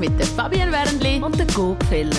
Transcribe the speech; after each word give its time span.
mit 0.00 0.18
der 0.18 0.26
Fabienne 0.26 0.72
Wernli 0.72 1.22
und 1.22 1.38
der 1.38 1.46
Gopfeller. 1.48 2.10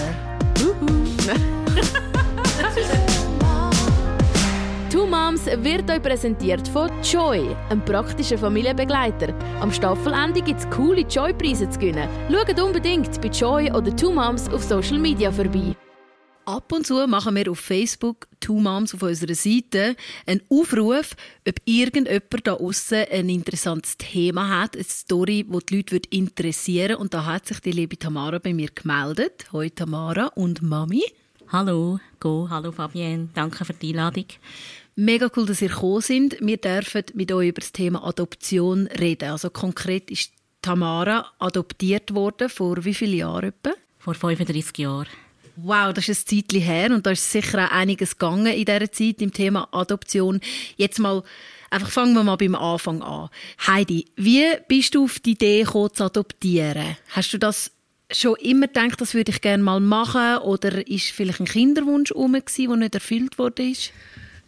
Two 4.92 5.08
Moms 5.08 5.45
wird 5.47 5.90
euch 5.90 6.02
präsentiert 6.02 6.67
von 6.67 6.92
Joy, 7.02 7.56
einem 7.70 7.83
praktischen 7.83 8.38
Familienbegleiter. 8.38 9.33
Am 9.59 9.71
Staffelende 9.71 10.41
gibt 10.41 10.59
es 10.59 10.70
coole 10.70 11.02
Joy-Preise 11.02 11.67
zu 11.70 11.79
gewinnen. 11.79 12.07
Schaut 12.31 12.61
unbedingt 12.61 13.20
bei 13.20 13.29
Joy 13.29 13.71
oder 13.71 13.95
Two 13.95 14.11
Moms 14.11 14.48
auf 14.50 14.63
Social 14.63 15.00
Media 15.00 15.32
vorbei. 15.32 15.75
Ab 16.52 16.73
und 16.73 16.86
zu 16.86 17.07
machen 17.07 17.33
wir 17.38 17.49
auf 17.49 17.59
Facebook 17.59 18.27
Two 18.41 18.59
Moms 18.59 18.93
auf 18.93 19.04
unserer 19.04 19.36
Seite 19.36 19.95
einen 20.25 20.41
Aufruf, 20.50 21.15
ob 21.47 21.55
irgendjemand 21.63 22.45
da 22.45 22.55
außen 22.55 23.05
ein 23.09 23.29
interessantes 23.29 23.95
Thema 23.97 24.50
hat, 24.50 24.75
eine 24.75 24.83
Story, 24.83 25.45
die 25.47 25.65
die 25.65 25.75
Leute 25.77 26.01
interessieren 26.09 26.97
Und 26.97 27.14
da 27.14 27.24
hat 27.24 27.47
sich 27.47 27.61
die 27.61 27.71
liebe 27.71 27.97
Tamara 27.97 28.37
bei 28.39 28.54
mir 28.54 28.68
gemeldet. 28.68 29.46
Hallo 29.54 29.69
Tamara 29.69 30.25
und 30.36 30.61
Mami. 30.61 31.05
Hallo, 31.47 32.02
Go, 32.20 32.48
hallo 32.50 32.74
Fabienne, 32.74 33.30
danke 33.34 33.63
für 33.63 33.74
die 33.74 33.91
Einladung. 33.91 34.26
Mega 34.98 35.32
cool, 35.38 35.46
dass 35.46 35.62
ihr 35.62 35.70
gekommen 35.70 36.02
sind. 36.02 36.36
Wir 36.41 36.58
dürfen 36.58 37.05
mit 37.13 37.32
euch 37.32 37.48
über 37.48 37.62
das 37.62 37.72
Thema 37.72 38.05
Adoption 38.05 38.88
reden. 38.88 39.32
Also 39.32 39.52
konkret 39.52 40.12
ist 40.12 40.34
Tamara 40.62 41.32
adoptiert 41.40 42.13
worden 42.13 42.49
vor 42.49 42.84
wie 42.84 42.94
vielen 42.94 43.20
Jahren 43.20 43.54
etwa? 43.54 43.72
Vor 43.99 44.16
35 44.16 44.77
Jahren. 44.80 45.08
Wow, 45.55 45.94
das 45.94 46.10
ist 46.10 46.32
ein 46.32 46.38
Zeitchen 46.38 46.62
her 46.62 46.91
und 46.91 47.05
da 47.05 47.12
ist 47.12 47.32
sicher 47.32 47.66
auch 47.66 47.72
einiges 47.72 48.18
gegangen 48.18 48.48
in 48.48 48.66
dieser 48.66 48.91
Zeit 48.91 49.22
im 49.22 49.34
Thema 49.34 49.68
Adoption. 49.72 50.40
Jetzt 50.77 51.00
mal, 51.00 51.24
einfach 51.70 51.90
fangen 51.90 52.14
wir 52.14 52.24
mal 52.24 52.38
beim 52.38 52.55
Anfang 52.55 53.02
an. 53.02 53.30
Heidi, 53.68 54.05
wie 54.16 54.46
bist 54.68 54.96
du 54.96 55.05
auf 55.05 55.20
die 55.20 55.32
Idee 55.32 55.64
gekommen, 55.64 55.94
zu 55.94 56.05
adoptieren? 56.05 56.98
Hast 57.10 57.34
du 57.34 57.38
das 57.38 57.72
schon 58.12 58.36
immer 58.38 58.68
gedacht, 58.68 58.99
das 58.99 59.13
würde 59.13 59.32
ich 59.32 59.41
gerne 59.41 59.63
mal 59.63 59.79
machen 59.79 60.38
oder 60.40 60.88
ist 60.88 61.12
vielleicht 61.12 61.40
ein 61.40 61.46
Kinderwunsch 61.46 62.12
herum, 62.12 62.34
der 62.34 62.76
nicht 62.76 62.96
erfüllt 62.96 63.38
wurde? 63.38 63.74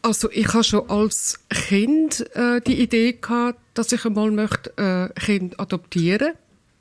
Also 0.01 0.29
ich 0.31 0.53
habe 0.53 0.63
schon 0.65 0.89
als 0.89 1.39
Kind 1.49 2.25
äh, 2.35 2.59
die 2.59 2.81
Idee 2.81 3.13
gehabt, 3.13 3.59
dass 3.73 3.91
ich 3.93 4.05
einmal 4.05 4.31
möchte 4.31 4.73
äh, 4.77 5.19
Kind 5.19 5.59
adoptieren 5.59 6.33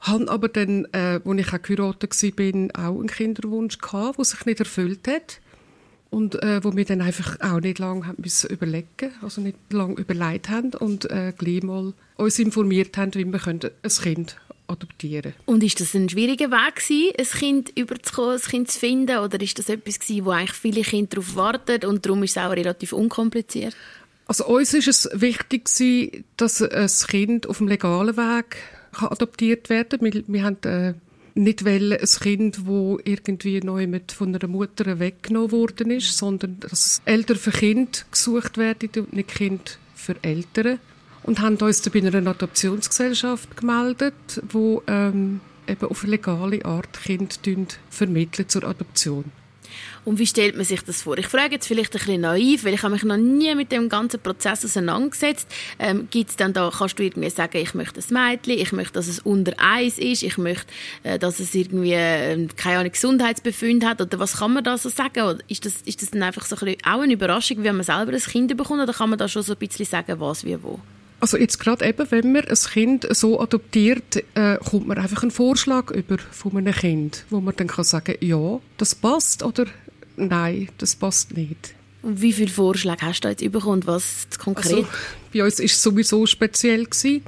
habe 0.03 0.28
aber 0.28 0.48
dann, 0.48 0.86
äh, 0.92 1.20
als 1.25 1.39
ich 1.39 1.53
auch 1.53 1.62
geheiratet 1.62 2.22
war, 2.22 2.86
auch 2.86 2.98
einen 2.98 3.08
Kinderwunsch 3.08 3.78
gehabt, 3.78 4.19
der 4.19 4.25
sich 4.25 4.44
nicht 4.47 4.61
erfüllt 4.61 5.09
hat. 5.09 5.41
Und 6.11 6.42
äh, 6.42 6.62
wo 6.62 6.77
wir 6.77 6.84
dann 6.84 7.00
einfach 7.00 7.41
auch 7.41 7.61
nicht 7.61 7.78
lange 7.78 8.06
haben 8.06 8.20
müssen 8.20 8.50
überlegen 8.50 9.12
also 9.22 9.41
nicht 9.41 9.56
lange 9.70 9.94
überlegt 9.94 10.50
haben 10.50 10.75
und 10.75 11.11
äh, 11.11 11.33
gleich 11.34 11.62
mal 11.62 11.94
uns 12.17 12.39
informiert 12.39 12.98
haben, 12.98 13.14
wie 13.14 13.25
wir 13.25 13.39
können 13.39 13.70
ein 13.83 13.91
Kind 13.91 14.36
adoptieren 14.67 15.33
Und 15.47 15.62
ist 15.62 15.81
das 15.81 15.94
ein 15.94 16.11
schwieriger 16.11 16.50
Weg 16.50 16.77
gewesen, 16.77 17.14
ein 17.19 17.39
Kind 17.39 17.78
überzukommen, 17.78 18.34
ein 18.34 18.41
Kind 18.42 18.70
zu 18.70 18.78
finden? 18.78 19.19
Oder 19.19 19.41
ist 19.41 19.59
das 19.59 19.70
etwas 19.70 20.00
gewesen, 20.00 20.27
wo 20.27 20.31
eigentlich 20.33 20.53
viele 20.53 20.83
Kinder 20.83 21.16
darauf 21.16 21.34
warten 21.34 21.87
und 21.87 22.05
darum 22.05 22.22
ist 22.22 22.37
es 22.37 22.42
auch 22.42 22.50
relativ 22.50 22.92
unkompliziert? 22.92 23.75
Also 24.27 24.47
uns 24.47 24.75
ist 24.75 24.89
es 24.89 25.09
wichtig 25.14 25.64
gewesen, 25.64 26.25
dass 26.37 26.61
ein 26.61 26.89
Kind 27.09 27.47
auf 27.47 27.59
dem 27.59 27.69
legalen 27.69 28.16
Weg 28.16 28.56
kann 28.93 29.09
adoptiert 29.09 29.71
werden. 29.71 30.01
Wir, 30.01 30.23
wir 30.27 30.45
haben 30.45 30.59
äh, 30.65 30.95
nicht 31.35 31.65
wollen, 31.65 31.93
ein 31.93 32.07
Kind, 32.07 32.57
das 32.59 32.99
irgendwie 33.05 33.61
neu 33.61 33.87
mit 33.87 34.12
von 34.12 34.34
einer 34.34 34.49
Mutter 34.49 34.99
weggenommen 34.99 35.53
worden 35.53 35.91
ist, 35.91 36.17
sondern 36.17 36.61
dass 36.61 37.01
Eltern 37.05 37.37
für 37.37 37.51
Kind 37.51 38.07
gesucht 38.11 38.59
werden 38.59 38.91
und 38.97 39.12
nicht 39.12 39.29
Kind 39.29 39.79
für 39.95 40.17
Eltern. 40.23 40.79
Und 41.23 41.41
haben 41.41 41.57
uns 41.57 41.83
dann 41.83 41.93
bei 41.93 42.07
einer 42.07 42.31
Adoptionsgesellschaft 42.31 43.57
gemeldet, 43.57 44.43
wo 44.51 44.83
ähm, 44.89 45.41
eben 45.69 45.87
auf 45.87 46.05
legale 46.05 46.65
Art 46.65 47.01
Kinder 47.01 47.37
vermitteln 47.89 48.49
zur 48.49 48.65
Adoption. 48.65 49.25
Und 50.05 50.19
wie 50.19 50.27
stellt 50.27 50.56
man 50.56 50.64
sich 50.64 50.83
das 50.83 51.03
vor? 51.03 51.17
Ich 51.17 51.28
frage 51.28 51.54
jetzt 51.54 51.69
vielleicht 51.69 51.94
ein 51.94 51.99
bisschen 51.99 52.21
naiv, 52.22 52.65
weil 52.65 52.75
ich 52.75 52.82
habe 52.82 52.93
mich 52.93 53.04
noch 53.04 53.16
nie 53.16 53.54
mit 53.54 53.71
dem 53.71 53.88
ganzen 53.88 54.19
Prozess 54.21 54.65
auseinandergesetzt. 54.65 55.49
Ähm, 55.78 56.09
gibt's 56.10 56.34
dann 56.34 56.53
da, 56.53 56.72
kannst 56.77 56.99
du 56.99 57.04
irgendwie 57.04 57.31
sagen, 57.31 57.59
ich 57.59 57.75
möchte 57.75 58.00
ein 58.00 58.12
Mädchen, 58.12 58.59
ich 58.59 58.72
möchte, 58.72 58.94
dass 58.94 59.06
es 59.06 59.21
unter 59.21 59.53
eins 59.59 59.99
ist, 59.99 60.25
ich 60.25 60.38
möchte, 60.38 60.66
äh, 61.04 61.19
dass 61.19 61.38
es 61.38 61.54
irgendwie, 61.54 61.93
äh, 61.93 62.49
keine 62.56 62.78
Ahnung, 62.78 62.93
Gesundheitsbefund 62.93 63.84
hat, 63.84 64.00
oder 64.00 64.19
was 64.19 64.38
kann 64.38 64.53
man 64.53 64.65
da 64.65 64.77
so 64.77 64.88
sagen? 64.88 65.22
Oder 65.22 65.38
ist 65.47 65.65
das, 65.65 65.75
ist 65.84 66.03
das 66.03 66.10
dann 66.10 66.25
einfach 66.25 66.47
so 66.47 66.56
ein 66.56 66.65
bisschen 66.65 66.82
auch 66.84 67.00
eine 67.00 67.12
Überraschung, 67.12 67.62
wie 67.62 67.71
man 67.71 67.84
selber 67.84 68.12
ein 68.12 68.19
Kind 68.19 68.56
bekommt, 68.56 68.82
oder 68.82 68.93
kann 68.93 69.10
man 69.10 69.19
da 69.19 69.28
schon 69.28 69.43
so 69.43 69.53
ein 69.53 69.59
bisschen 69.59 69.87
sagen, 69.87 70.19
was 70.19 70.44
wie 70.44 70.60
wo? 70.62 70.81
Also 71.22 71.37
jetzt 71.37 71.60
gerade 71.60 71.87
eben, 71.87 72.10
wenn 72.10 72.32
man 72.32 72.48
ein 72.48 72.56
Kind 72.56 73.06
so 73.10 73.38
adoptiert, 73.38 74.25
äh, 74.34 74.56
kommt 74.56 74.88
man 74.88 74.98
einfach 74.98 75.22
einen 75.22 75.31
Vorschlag 75.31 75.93
über 75.93 76.19
von 76.19 76.56
einem 76.56 76.75
Kind, 76.75 77.27
wo 77.31 77.41
man 77.41 77.54
dann 77.54 77.69
kann 77.69 77.84
sagen, 77.84 78.16
ja, 78.19 78.59
das 78.77 78.97
passt 78.97 79.44
oder 79.44 79.66
nein, 80.17 80.69
das 80.78 80.97
passt 80.97 81.37
nicht. 81.37 81.75
Und 82.03 82.21
wie 82.21 82.33
viele 82.33 82.50
Vorschläge 82.50 83.03
hast 83.03 83.21
du 83.21 83.28
jetzt 83.28 83.53
bekommen? 83.53 83.87
Was 83.87 84.27
konkret? 84.39 84.73
Also, 84.73 84.87
bei 85.33 85.45
uns 85.45 85.59
war 85.59 85.65
es 85.65 85.83
sowieso 85.83 86.27
speziell. 86.27 86.84
Gewesen. 86.84 87.23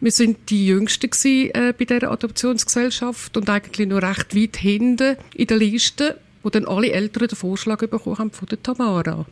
Wir 0.00 0.10
sind 0.10 0.48
die 0.48 0.66
Jüngsten 0.66 1.10
gewesen, 1.10 1.50
äh, 1.54 1.74
bei 1.78 1.84
dieser 1.84 2.10
Adoptionsgesellschaft 2.10 3.36
und 3.36 3.50
eigentlich 3.50 3.86
noch 3.86 4.00
recht 4.00 4.34
weit 4.34 4.56
hinten 4.56 5.16
in 5.34 5.46
der 5.46 5.58
Liste, 5.58 6.18
wo 6.42 6.48
dann 6.48 6.66
alle 6.66 6.90
Eltern 6.90 7.28
den 7.28 7.36
Vorschlag 7.36 7.78
bekommen 7.80 8.16
haben 8.16 8.30
von 8.30 8.48
der 8.48 8.62
Tamara. 8.62 9.26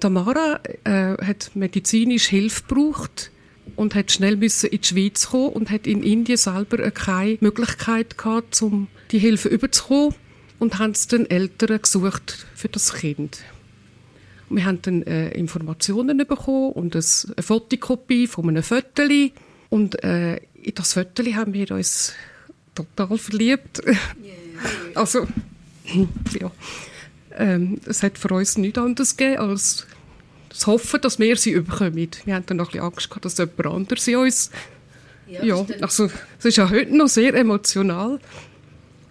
Tamara 0.00 0.60
äh, 0.84 1.22
hat 1.22 1.50
medizinisch 1.54 2.28
Hilfe 2.28 2.62
gebraucht 2.66 3.30
und 3.76 3.94
hat 3.94 4.10
schnell 4.10 4.36
müssen 4.36 4.70
in 4.70 4.80
die 4.80 4.88
Schweiz 4.88 5.28
kommen 5.28 5.50
und 5.50 5.70
hat 5.70 5.86
in 5.86 6.02
Indien 6.02 6.38
selber 6.38 6.90
keine 6.90 7.36
Möglichkeit 7.40 8.16
gehabt, 8.16 8.62
um 8.62 8.88
die 9.10 9.18
Hilfe 9.18 9.50
überzukommen 9.50 10.14
und 10.62 10.78
haben 10.78 10.92
es 10.92 11.08
den 11.08 11.28
Eltern 11.28 11.82
gesucht 11.82 12.46
für 12.54 12.68
das 12.68 12.94
Kind. 12.94 13.38
Und 14.48 14.58
wir 14.58 14.64
haben 14.64 14.80
dann 14.82 15.02
äh, 15.02 15.30
Informationen 15.30 16.16
bekommen 16.18 16.70
und 16.70 16.94
eine 16.94 17.42
Fotokopie 17.42 18.28
von 18.28 18.48
einem 18.48 18.62
Föteli 18.62 19.32
und 19.70 20.04
äh, 20.04 20.36
in 20.36 20.74
das 20.76 20.92
Föteli 20.92 21.32
haben 21.32 21.52
wir 21.52 21.68
uns 21.72 22.12
total 22.76 23.18
verliebt. 23.18 23.82
Yeah. 23.84 24.36
also 24.94 25.26
ja, 26.38 26.52
ähm, 27.36 27.80
es 27.86 28.04
hat 28.04 28.16
für 28.16 28.32
uns 28.32 28.56
nichts 28.56 28.78
anderes 28.78 29.16
gegeben 29.16 29.40
als 29.40 29.88
das 30.48 30.68
Hoffen, 30.68 31.00
dass 31.00 31.18
wir 31.18 31.36
sie 31.36 31.50
überkommen. 31.50 32.08
Wir 32.24 32.34
haben 32.36 32.46
dann 32.46 32.58
noch 32.58 32.66
ein 32.66 32.70
bisschen 32.70 32.84
Angst 32.84 33.10
gehabt, 33.10 33.24
dass 33.24 33.36
jemand 33.36 33.66
anderes 33.66 34.06
in 34.06 34.16
uns... 34.16 34.52
Ja, 35.26 35.42
ja 35.42 35.66
also 35.80 36.08
es 36.38 36.44
ist 36.44 36.56
ja 36.56 36.70
heute 36.70 36.96
noch 36.96 37.08
sehr 37.08 37.34
emotional. 37.34 38.20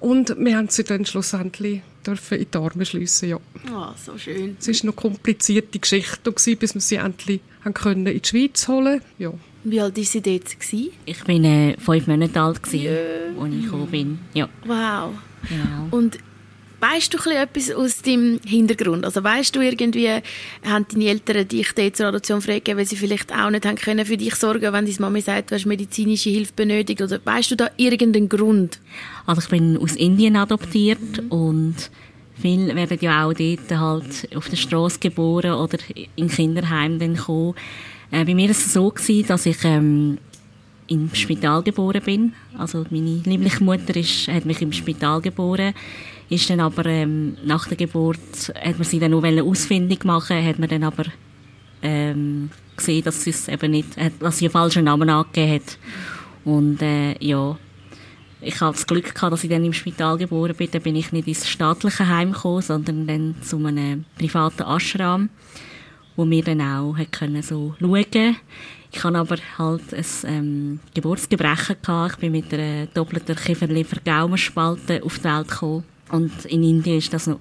Und 0.01 0.35
wir 0.37 0.57
haben 0.57 0.67
sie 0.67 0.83
dann 0.83 1.05
schlussendlich 1.05 1.81
dürfen 2.05 2.39
in 2.39 2.47
die 2.51 2.57
Arme 2.57 2.85
schliessen, 2.85 3.29
ja. 3.29 3.39
Ah, 3.71 3.91
oh, 3.91 3.95
so 3.95 4.17
schön. 4.17 4.57
Es 4.59 4.67
war 4.67 4.73
noch 4.73 4.83
eine 4.83 4.91
komplizierte 4.93 5.77
Geschichte, 5.77 6.31
gewesen, 6.31 6.57
bis 6.57 6.73
wir 6.73 6.81
sie 6.81 6.95
endlich 6.95 7.39
haben 7.63 7.75
können 7.75 8.07
in 8.07 8.19
die 8.19 8.27
Schweiz 8.27 8.67
holen 8.67 9.01
ja. 9.19 9.31
Wie 9.63 9.79
alt 9.79 9.95
war 9.95 10.03
sie 10.03 10.21
dort? 10.21 10.59
Gewesen? 10.59 10.89
Ich 11.05 11.27
war 11.27 11.35
äh, 11.35 11.77
fünf 11.77 12.07
Monate 12.07 12.41
alt, 12.41 12.59
als 12.63 12.73
yeah. 12.73 13.29
ich 13.29 13.63
gekommen 13.63 13.87
bin. 13.91 14.19
Ja. 14.33 14.49
Wow. 14.65 15.13
Ja. 15.51 15.87
Und 15.91 16.17
Weißt 16.81 17.13
du 17.13 17.29
etwas 17.29 17.71
aus 17.71 18.01
deinem 18.01 18.39
Hintergrund? 18.43 19.05
Also 19.05 19.23
weißt 19.23 19.55
du 19.55 19.61
irgendwie, 19.61 20.09
haben 20.65 20.85
deine 20.91 21.05
Eltern 21.05 21.47
dich 21.47 21.73
dort 21.73 21.95
zur 21.95 22.07
Adoption 22.07 22.41
freigegeben, 22.41 22.79
weil 22.79 22.87
sie 22.87 22.95
vielleicht 22.95 23.31
auch 23.31 23.51
nicht 23.51 23.67
haben 23.67 23.75
können 23.75 24.03
für 24.03 24.17
dich 24.17 24.33
sorgen, 24.33 24.73
wenn 24.73 24.85
deine 24.85 24.97
Mama 24.97 25.21
sagt, 25.21 25.51
du 25.51 25.55
hast 25.55 25.67
medizinische 25.67 26.31
Hilfe 26.31 26.53
benötigt? 26.55 27.03
Oder 27.03 27.19
weißt 27.23 27.51
du 27.51 27.55
da 27.55 27.69
irgendeinen 27.77 28.29
Grund? 28.29 28.79
Also 29.27 29.41
ich 29.43 29.49
bin 29.49 29.77
aus 29.77 29.95
Indien 29.95 30.35
adoptiert 30.35 31.21
mhm. 31.21 31.31
und 31.31 31.75
viele 32.41 32.75
werden 32.75 32.97
ja 32.99 33.27
auch 33.27 33.33
dort 33.33 33.71
halt 33.71 34.35
auf 34.35 34.49
der 34.49 34.57
Straße 34.57 34.97
geboren 34.99 35.51
oder 35.51 35.77
in 36.15 36.29
Kinderheim 36.29 36.97
dann 36.97 37.15
kommen. 37.15 37.53
Äh, 38.09 38.25
bei 38.25 38.33
mir 38.33 38.45
war 38.45 38.51
es 38.51 38.73
so, 38.73 38.89
gewesen, 38.89 39.27
dass 39.27 39.45
ich 39.45 39.63
ähm, 39.65 40.17
im 40.87 41.13
Spital 41.13 41.61
geboren 41.61 42.01
bin. 42.03 42.33
Also 42.57 42.85
meine 42.89 43.21
liebliche 43.23 43.63
Mutter 43.63 43.95
ist, 43.95 44.27
hat 44.29 44.45
mich 44.45 44.63
im 44.63 44.73
Spital 44.73 45.21
geboren 45.21 45.75
ist 46.31 46.49
dann 46.49 46.61
aber 46.61 46.85
ähm, 46.85 47.35
nach 47.43 47.67
der 47.67 47.75
Geburt, 47.75 48.53
hat 48.55 48.77
man 48.77 48.83
sie 48.83 48.99
dann 48.99 49.11
noch 49.11 49.23
ausfindig 49.23 50.05
machen 50.05 50.43
hat 50.43 50.59
man 50.59 50.69
dann 50.69 50.83
aber 50.83 51.03
ähm, 51.83 52.49
gesehen, 52.77 53.03
dass 53.03 53.23
sie 53.23 53.31
es 53.31 53.49
eben 53.49 53.71
nicht, 53.71 53.89
dass 54.19 54.37
sie 54.37 54.45
einen 54.45 54.53
falschen 54.53 54.85
Namen 54.85 55.09
angegeben 55.09 55.55
hat. 55.55 55.77
Und 56.45 56.81
äh, 56.81 57.17
ja, 57.19 57.57
ich 58.39 58.61
habe 58.61 58.73
das 58.73 58.87
Glück 58.87 59.13
gehabt, 59.13 59.33
dass 59.33 59.43
ich 59.43 59.49
dann 59.49 59.65
im 59.65 59.73
Spital 59.73 60.17
geboren 60.17 60.55
bin. 60.55 60.71
Dann 60.71 60.81
bin 60.81 60.95
ich 60.95 61.11
nicht 61.11 61.27
ins 61.27 61.49
staatliche 61.49 62.07
Heim 62.07 62.31
gekommen, 62.31 62.61
sondern 62.61 63.07
dann 63.07 63.35
zu 63.41 63.57
einem 63.57 64.05
privaten 64.17 64.63
Ashram, 64.63 65.29
wo 66.15 66.27
wir 66.29 66.43
dann 66.43 66.61
auch 66.61 66.95
können 67.11 67.43
so 67.43 67.75
schauen 67.79 68.37
ich 68.93 69.03
habe 69.05 69.17
aber 69.17 69.37
halt 69.57 69.93
ein 69.93 70.05
ähm, 70.25 70.79
Geburtsgebrechen 70.93 71.77
gehabt. 71.81 72.13
Ich 72.13 72.19
bin 72.19 72.33
mit 72.33 72.53
einer 72.53 72.87
doppelten 72.87 73.37
Kieferleber-Gaumenspalte 73.37 75.01
auf 75.01 75.17
die 75.19 75.23
Welt 75.23 75.47
gekommen. 75.47 75.83
Und 76.11 76.45
in 76.45 76.63
Indien 76.63 76.97
ist 76.97 77.13
das 77.13 77.27
noch 77.27 77.39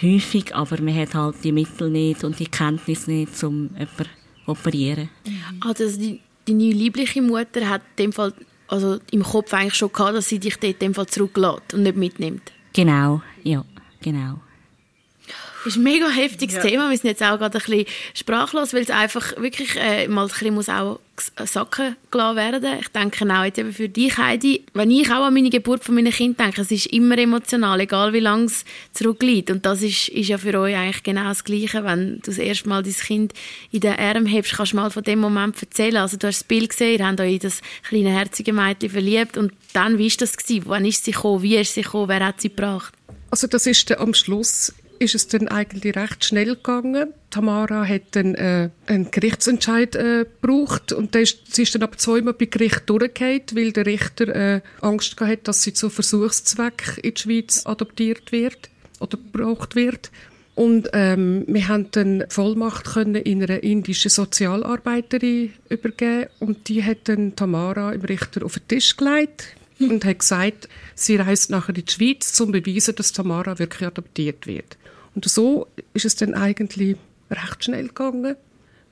häufig, 0.00 0.54
aber 0.54 0.80
man 0.80 0.96
hat 0.96 1.14
halt 1.14 1.36
die 1.44 1.52
Mittel 1.52 1.90
nicht 1.90 2.24
und 2.24 2.38
die 2.38 2.46
Kenntnis 2.46 3.06
nicht, 3.06 3.42
um 3.42 3.70
jemanden 3.74 3.88
zu 3.96 4.50
operieren. 4.50 5.08
Mhm. 5.26 5.60
Also 5.60 5.90
die, 5.98 6.20
deine 6.46 6.70
liebliche 6.70 7.20
Mutter 7.22 7.68
hat 7.68 7.82
in 7.96 8.06
dem 8.06 8.12
Fall 8.12 8.32
also 8.68 8.98
im 9.10 9.22
Kopf 9.22 9.52
eigentlich 9.54 9.74
schon 9.74 9.92
gehabt, 9.92 10.14
dass 10.14 10.28
sie 10.28 10.38
dich 10.38 10.56
dort 10.56 10.74
in 10.74 10.78
dem 10.78 10.94
Fall 10.94 11.06
zurücklässt 11.06 11.74
und 11.74 11.82
nicht 11.82 11.96
mitnimmt. 11.96 12.52
Genau, 12.74 13.22
ja, 13.42 13.64
genau. 14.00 14.40
Das 15.64 15.74
ist 15.74 15.76
ein 15.76 15.82
mega 15.82 16.08
heftiges 16.08 16.56
ja. 16.56 16.62
Thema. 16.62 16.90
Wir 16.90 16.96
sind 16.96 17.10
jetzt 17.10 17.22
auch 17.22 17.38
gerade 17.38 17.58
ein 17.58 17.64
bisschen 17.64 17.86
sprachlos, 18.14 18.72
weil 18.72 18.82
es 18.82 18.90
einfach 18.90 19.36
wirklich 19.36 19.76
äh, 19.76 20.08
mal 20.08 20.22
ein 20.22 20.28
bisschen 20.28 20.54
muss 20.54 20.68
auch 20.68 21.00
sacken 21.44 21.96
gelassen 22.10 22.36
werden. 22.36 22.78
Ich 22.80 22.88
denke 22.88 23.24
auch 23.34 23.44
jetzt 23.44 23.58
eben 23.58 23.72
für 23.72 23.88
dich, 23.88 24.16
Heidi, 24.18 24.64
wenn 24.74 24.90
ich 24.90 25.10
auch 25.10 25.24
an 25.24 25.34
meine 25.34 25.50
Geburt 25.50 25.84
von 25.84 25.94
meinem 25.94 26.12
Kind 26.12 26.38
denke, 26.38 26.60
es 26.60 26.70
ist 26.70 26.86
immer 26.86 27.18
emotional, 27.18 27.80
egal 27.80 28.12
wie 28.12 28.20
lange 28.20 28.44
es 28.44 28.64
zurückliegt. 28.92 29.50
Und 29.50 29.66
das 29.66 29.82
ist, 29.82 30.08
ist 30.08 30.28
ja 30.28 30.38
für 30.38 30.58
euch 30.58 30.76
eigentlich 30.76 31.02
genau 31.02 31.24
das 31.24 31.44
Gleiche. 31.44 31.84
Wenn 31.84 32.16
du 32.16 32.22
das 32.26 32.38
erste 32.38 32.68
Mal 32.68 32.82
dein 32.82 32.94
Kind 32.94 33.32
in 33.72 33.80
den 33.80 33.98
Arm 33.98 34.26
hebst, 34.26 34.54
kannst 34.54 34.72
du 34.72 34.76
mal 34.76 34.90
von 34.90 35.02
dem 35.02 35.18
Moment 35.18 35.60
erzählen. 35.60 35.96
Also 35.96 36.16
du 36.16 36.28
hast 36.28 36.40
das 36.40 36.44
Bild 36.44 36.70
gesehen, 36.70 36.98
ihr 36.98 37.06
habt 37.06 37.20
euch 37.20 37.34
in 37.34 37.38
das 37.40 37.60
kleine, 37.88 38.10
herzige 38.10 38.52
Mädchen 38.52 38.90
verliebt. 38.90 39.36
Und 39.36 39.52
dann, 39.72 39.98
wie 39.98 40.10
war 40.10 40.16
das? 40.18 40.36
Gewesen? 40.36 40.62
Wann 40.66 40.84
ist 40.84 41.04
sie 41.04 41.12
gekommen? 41.12 41.42
Wie 41.42 41.56
ist 41.56 41.74
sie 41.74 41.82
gekommen? 41.82 42.08
Wer 42.08 42.24
hat 42.24 42.40
sie 42.40 42.48
gebracht? 42.48 42.94
Also 43.30 43.46
das 43.46 43.66
ist 43.66 43.90
am 43.98 44.14
Schluss 44.14 44.72
ist 44.98 45.14
es 45.14 45.28
dann 45.28 45.48
eigentlich 45.48 45.96
recht 45.96 46.24
schnell 46.24 46.56
gegangen. 46.56 47.12
Tamara 47.30 47.86
hat 47.86 48.02
dann 48.12 48.34
äh, 48.34 48.70
einen 48.86 49.10
Gerichtsentscheid 49.10 49.94
äh, 49.96 50.24
gebraucht 50.40 50.92
und 50.92 51.14
ist, 51.14 51.54
sie 51.54 51.62
ist 51.62 51.74
dann 51.74 51.82
aber 51.82 51.98
zweimal 51.98 52.34
bei 52.34 52.46
Gericht 52.46 52.82
durchgefallen, 52.86 53.42
weil 53.52 53.72
der 53.72 53.86
Richter 53.86 54.28
äh, 54.34 54.60
Angst 54.80 55.20
hatte, 55.20 55.38
dass 55.44 55.62
sie 55.62 55.72
zu 55.72 55.90
Versuchszweck 55.90 56.98
in 57.02 57.14
die 57.14 57.20
Schweiz 57.20 57.66
adoptiert 57.66 58.32
wird 58.32 58.70
oder 59.00 59.18
gebraucht 59.18 59.76
wird. 59.76 60.10
Und 60.54 60.88
ähm, 60.92 61.44
wir 61.46 61.68
haben 61.68 61.88
dann 61.92 62.24
Vollmacht 62.30 62.86
können 62.86 63.14
in 63.14 63.42
einer 63.44 63.62
indischen 63.62 64.10
Sozialarbeiterin 64.10 65.52
übergeben 65.68 66.26
und 66.40 66.68
die 66.68 66.82
hat 66.82 67.08
dann 67.08 67.36
Tamara 67.36 67.92
im 67.92 68.00
Richter 68.00 68.44
auf 68.44 68.54
den 68.58 68.66
Tisch 68.66 68.96
gelegt 68.96 69.54
und 69.78 70.04
hat 70.04 70.18
gesagt, 70.18 70.68
sie 70.94 71.16
reist 71.16 71.50
nachher 71.50 71.76
in 71.76 71.84
die 71.84 71.92
Schweiz, 71.92 72.40
um 72.40 72.52
zu 72.52 72.52
beweisen, 72.52 72.96
dass 72.96 73.12
Tamara 73.12 73.58
wirklich 73.58 73.86
adoptiert 73.86 74.46
wird. 74.46 74.77
Und 75.18 75.28
so 75.28 75.66
ist 75.94 76.04
es 76.04 76.14
dann 76.14 76.34
eigentlich 76.34 76.96
recht 77.28 77.64
schnell 77.64 77.88
gegangen. 77.88 78.36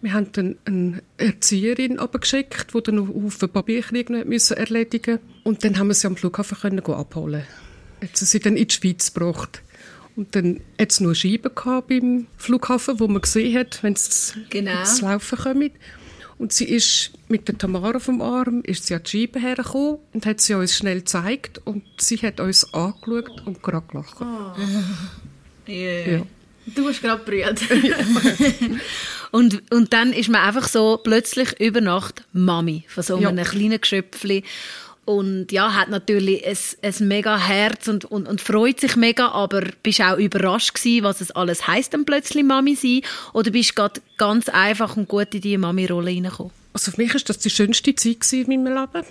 Wir 0.00 0.12
haben 0.12 0.32
dann 0.32 0.56
eine 0.64 1.00
Erzieherin 1.18 2.00
abgeschickt, 2.00 2.74
die 2.74 2.82
dann 2.82 2.98
auf 2.98 3.38
den 3.38 3.48
Papierkrieg 3.48 4.10
müssen 4.10 4.56
erledigen 4.56 5.20
Und 5.44 5.62
dann 5.62 5.78
haben 5.78 5.86
wir 5.86 5.94
sie 5.94 6.08
am 6.08 6.16
Flughafen 6.16 6.58
können 6.58 6.80
abholen. 6.80 7.44
Jetzt 8.02 8.16
sind 8.16 8.26
sie 8.26 8.40
dann 8.40 8.56
in 8.56 8.66
die 8.66 8.74
Schweiz 8.74 9.14
gebracht. 9.14 9.62
Und 10.16 10.34
dann 10.34 10.62
hat 10.80 10.90
es 10.90 10.98
nur 10.98 11.14
Scheiben 11.14 11.52
beim 11.54 12.26
Flughafen, 12.36 12.98
wo 12.98 13.06
man 13.06 13.22
gesehen 13.22 13.56
hat, 13.56 13.84
wenn 13.84 13.92
es 13.92 14.34
genau. 14.50 14.82
Laufen 15.02 15.38
kommt. 15.38 15.72
Und 16.38 16.52
sie 16.52 16.64
ist 16.64 17.12
mit 17.28 17.46
der 17.46 17.56
Tamara 17.56 18.00
vom 18.00 18.20
Arm, 18.20 18.62
ist 18.62 18.86
sie 18.86 18.96
an 18.96 19.02
die 19.04 19.10
Scheibe 19.10 19.38
hergekommen 19.38 19.98
und 20.12 20.26
hat 20.26 20.40
sie 20.40 20.54
uns 20.54 20.74
schnell 20.74 20.98
gezeigt 20.98 21.60
und 21.64 21.84
sie 22.00 22.16
hat 22.16 22.40
uns 22.40 22.74
angeschaut 22.74 23.46
und 23.46 23.62
gerade 23.62 23.86
gelacht. 23.86 24.16
Oh. 24.20 24.56
Yeah. 25.68 26.18
Ja. 26.18 26.22
Du 26.74 26.88
hast 26.88 27.00
gerade 27.00 27.22
brüllt. 27.24 27.60
und, 29.30 29.62
und 29.72 29.92
dann 29.92 30.12
ist 30.12 30.28
man 30.28 30.42
einfach 30.42 30.68
so 30.68 30.98
plötzlich 31.02 31.60
über 31.60 31.80
Nacht 31.80 32.24
Mami 32.32 32.84
von 32.88 33.02
so 33.02 33.16
einem 33.16 33.38
ja. 33.38 33.44
kleinen 33.44 33.80
Geschöpfchen. 33.80 34.42
Und 35.04 35.52
ja, 35.52 35.74
hat 35.74 35.88
natürlich 35.88 36.44
ein, 36.44 36.56
ein 36.82 37.08
mega 37.08 37.38
Herz 37.38 37.86
und, 37.86 38.04
und, 38.06 38.26
und 38.26 38.40
freut 38.40 38.80
sich 38.80 38.96
mega, 38.96 39.28
aber 39.28 39.62
bist 39.84 40.00
auch 40.00 40.16
überrascht 40.16 40.74
gewesen, 40.74 41.04
was 41.04 41.20
es 41.20 41.30
alles 41.30 41.68
heisst, 41.68 41.94
dann 41.94 42.04
plötzlich 42.04 42.42
Mami 42.42 42.74
sein? 42.74 43.02
Oder 43.32 43.52
bist 43.52 43.78
du 43.78 43.88
ganz 44.16 44.48
einfach 44.48 44.96
und 44.96 45.06
gut 45.06 45.32
in 45.32 45.42
diese 45.42 45.58
Mami-Rolle 45.58 46.08
reingekommen? 46.08 46.52
Also 46.72 46.90
für 46.90 47.00
mich 47.00 47.14
war 47.14 47.20
das 47.24 47.38
die 47.38 47.50
schönste 47.50 47.94
Zeit 47.94 48.32
in 48.32 48.48
meinem 48.48 48.66
Leben. 48.66 49.06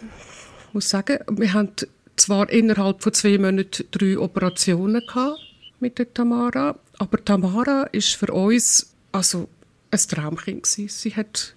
Ich 0.67 0.73
muss 0.73 0.89
sagen, 0.89 1.19
wir 1.29 1.53
haben 1.53 1.69
zwar 2.17 2.49
innerhalb 2.49 3.01
von 3.01 3.13
zwei 3.13 3.37
Monaten 3.37 3.85
drei 3.91 4.19
Operationen 4.19 5.01
gehabt 5.07 5.39
mit 5.85 5.99
der 5.99 6.11
Tamara. 6.11 6.75
Aber 6.97 7.23
Tamara 7.23 7.83
ist 7.91 8.15
für 8.15 8.31
uns 8.33 8.91
also 9.11 9.47
ein 9.91 9.99
Traumkind 9.99 10.63
gewesen. 10.63 10.89
Sie 10.89 11.15
hat, 11.15 11.53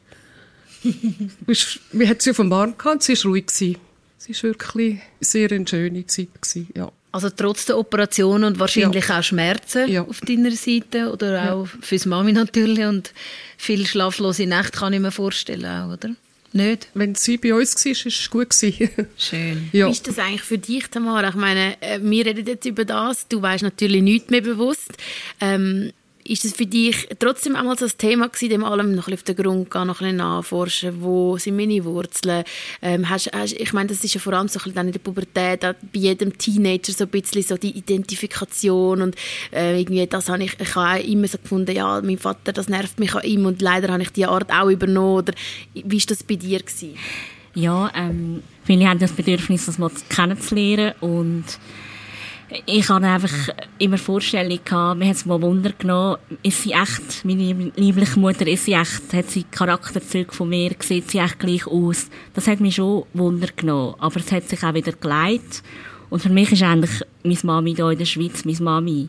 wir 1.93 2.09
hat 2.09 2.23
sie 2.23 2.31
auf 2.31 2.37
dem 2.37 2.53
Arm 2.53 2.77
gehabt, 2.77 3.03
sie 3.03 3.17
war 3.17 3.31
ruhig 3.31 3.47
gewesen. 3.47 3.77
Sie 4.19 4.35
war 4.35 4.43
wirklich 4.43 4.99
sehr 5.21 5.51
eine 5.51 5.67
schöne 5.67 6.07
Zeit 6.07 6.29
gewesen, 6.41 6.69
ja. 6.75 6.93
Also 7.11 7.31
trotz 7.31 7.65
der 7.65 7.79
Operation 7.79 8.45
und 8.45 8.59
wahrscheinlich 8.59 9.09
ja. 9.09 9.19
auch 9.19 9.23
Schmerzen 9.23 9.89
ja. 9.89 10.03
auf 10.03 10.21
deiner 10.21 10.51
Seite 10.51 11.11
oder 11.11 11.55
auch 11.55 11.67
ja. 11.67 11.73
fürs 11.81 12.05
Mami 12.05 12.33
natürlich 12.33 12.85
und 12.85 13.15
viel 13.57 13.87
schlaflose 13.87 14.45
Nächte 14.47 14.79
kann 14.79 14.93
ich 14.93 15.01
mir 15.01 15.11
vorstellen, 15.11 15.65
auch, 15.65 15.95
oder? 15.95 16.11
Nicht? 16.53 16.89
Wenn 16.95 17.15
sie 17.15 17.37
bei 17.37 17.55
uns 17.55 17.75
war, 17.85 17.93
war 17.93 18.07
es 18.07 18.31
gut. 18.31 18.55
Schön. 19.19 19.69
Ja. 19.73 19.87
Wie 19.87 19.91
ist 19.91 20.07
das 20.07 20.19
eigentlich 20.19 20.43
für 20.43 20.59
dich, 20.59 20.89
Tamara? 20.89 21.29
Ich 21.29 21.35
meine, 21.35 21.81
äh, 21.83 22.01
wir 22.03 22.27
reden 22.27 22.47
jetzt 22.47 22.65
über 22.65 22.85
das. 22.85 23.29
Du 23.29 23.43
weißt 23.43 23.63
natürlich 23.63 24.03
nichts 24.03 24.31
mehr 24.31 24.41
bewusst. 24.41 24.91
Ähm, 25.41 25.93
ist 26.29 26.45
das 26.45 26.53
für 26.53 26.67
dich 26.67 27.09
trotzdem 27.19 27.57
einmal 27.57 27.79
so 27.79 27.87
ein 27.87 27.93
Thema 27.97 28.29
gewesen, 28.29 28.51
dem 28.51 28.65
allem 28.65 28.95
noch 28.95 29.09
ein 29.09 29.15
auf 29.15 29.23
den 29.23 29.37
Grund 29.37 29.71
gehen, 29.71 29.87
noch 29.87 30.01
ein 30.01 30.17
nachforschen, 30.17 31.03
wo 31.03 31.37
sind 31.39 31.57
meine 31.57 31.85
Wurzeln? 31.85 32.45
Ähm, 32.83 33.09
hast, 33.09 33.31
hast, 33.33 33.53
ich 33.53 33.73
meine, 33.73 33.89
das 33.89 34.05
ist 34.05 34.15
ja 34.15 34.21
vor 34.21 34.35
allem 34.35 34.49
so 34.49 34.59
ein 34.61 34.65
bisschen 34.65 34.87
in 34.87 34.93
der 34.93 35.01
Pubertät, 35.01 35.61
bei 35.61 35.77
jedem 35.93 36.37
Teenager 36.37 36.93
so 36.93 37.05
ein 37.05 37.11
bisschen 37.11 37.43
so 37.43 37.57
die 37.57 37.77
Identifikation 37.77 39.03
und 39.03 39.17
äh, 39.53 39.81
irgendwie 39.81 40.07
das 40.07 40.29
habe 40.29 40.45
ich, 40.45 40.59
ich 40.61 40.75
habe 40.75 41.01
immer 41.01 41.29
so 41.29 41.39
gefunden, 41.39 41.75
ja, 41.75 42.01
mein 42.03 42.19
Vater, 42.19 42.53
das 42.53 42.69
nervt 42.69 42.99
mich 42.99 43.15
an 43.15 43.25
ihm 43.25 43.47
und 43.47 43.63
leider 43.63 43.93
habe 43.93 44.03
ich 44.03 44.11
die 44.11 44.27
Art 44.27 44.53
auch 44.53 44.69
übernommen. 44.69 45.19
Oder 45.19 45.33
wie 45.75 45.99
war 45.99 46.07
das 46.07 46.23
bei 46.23 46.37
dir 46.37 46.61
gewesen? 46.61 46.97
Ja, 47.55 47.91
ähm, 47.95 48.43
viele 48.65 48.87
haben 48.87 48.99
das 48.99 49.13
Bedürfnis, 49.13 49.67
das 49.67 49.79
mal 49.79 49.91
kennenzulernen 50.09 50.93
und 51.01 51.45
ich 52.67 52.89
hatte 52.89 53.07
einfach 53.07 53.55
immer 53.79 53.99
Vorstellungen 53.99 54.61
gehabt, 54.65 54.99
mir 54.99 55.09
hat 55.09 55.17
es 55.17 55.27
mal 55.27 55.41
Wunder 55.43 55.73
genommen, 55.77 56.17
ist 56.43 56.63
sie 56.63 56.73
echt, 56.73 57.25
meine 57.25 57.73
liebliche 57.77 58.19
Mutter, 58.19 58.47
ist 58.47 58.65
sie 58.65 58.73
echt, 58.73 59.13
hat 59.13 59.31
sie 59.31 59.45
Charakterzüge 59.45 60.33
von 60.33 60.49
mir, 60.49 60.73
sieht 60.81 61.11
sie 61.11 61.19
echt 61.19 61.39
gleich 61.39 61.67
aus. 61.67 62.09
Das 62.35 62.47
hat 62.47 62.61
mich 62.61 62.77
schon 62.77 63.05
Wunder 63.13 63.49
genommen, 63.55 63.97
aber 63.99 64.17
es 64.17 64.33
hat 64.33 64.49
sich 64.49 64.63
auch 64.63 64.75
wieder 64.75 64.93
geleitet. 64.93 65.63
Und 66.11 66.23
für 66.23 66.31
mich 66.31 66.51
ist 66.53 66.63
eigentlich 66.63 67.03
meine 67.23 67.39
Mami 67.43 67.75
hier 67.75 67.91
in 67.91 67.99
der 67.99 68.07
Schweiz 68.07 68.45
meine 68.47 68.61
Mami. 68.61 69.09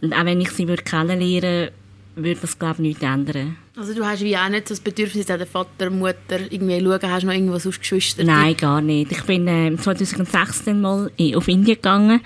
Und 0.00 0.14
auch 0.14 0.24
wenn 0.24 0.40
ich 0.40 0.50
sie 0.50 0.66
würde 0.66 0.82
kennenlernen 0.82 1.70
würde 2.16 2.40
das, 2.40 2.58
glaube 2.58 2.74
ich, 2.74 2.80
nichts 2.80 3.02
ändern. 3.02 3.56
Also 3.76 3.94
du 3.94 4.04
hast 4.04 4.20
wie 4.22 4.36
auch 4.36 4.48
nicht 4.48 4.68
so 4.68 4.74
das 4.74 4.80
Bedürfnis, 4.80 5.30
an 5.30 5.38
den 5.38 5.48
Vater, 5.48 5.90
Mutter 5.90 6.40
irgendwie 6.50 6.80
schauen, 6.80 7.10
hast 7.10 7.22
du 7.22 7.26
noch 7.26 7.34
irgendwas 7.34 7.66
aus 7.66 7.78
Geschwistern? 7.78 8.26
Nein, 8.26 8.56
gar 8.56 8.80
nicht. 8.80 9.12
Ich 9.12 9.22
bin 9.22 9.46
äh, 9.46 9.74
2016 9.76 10.80
mal 10.80 11.10
auf 11.34 11.48
Indien 11.48 11.76
gegangen 11.76 12.20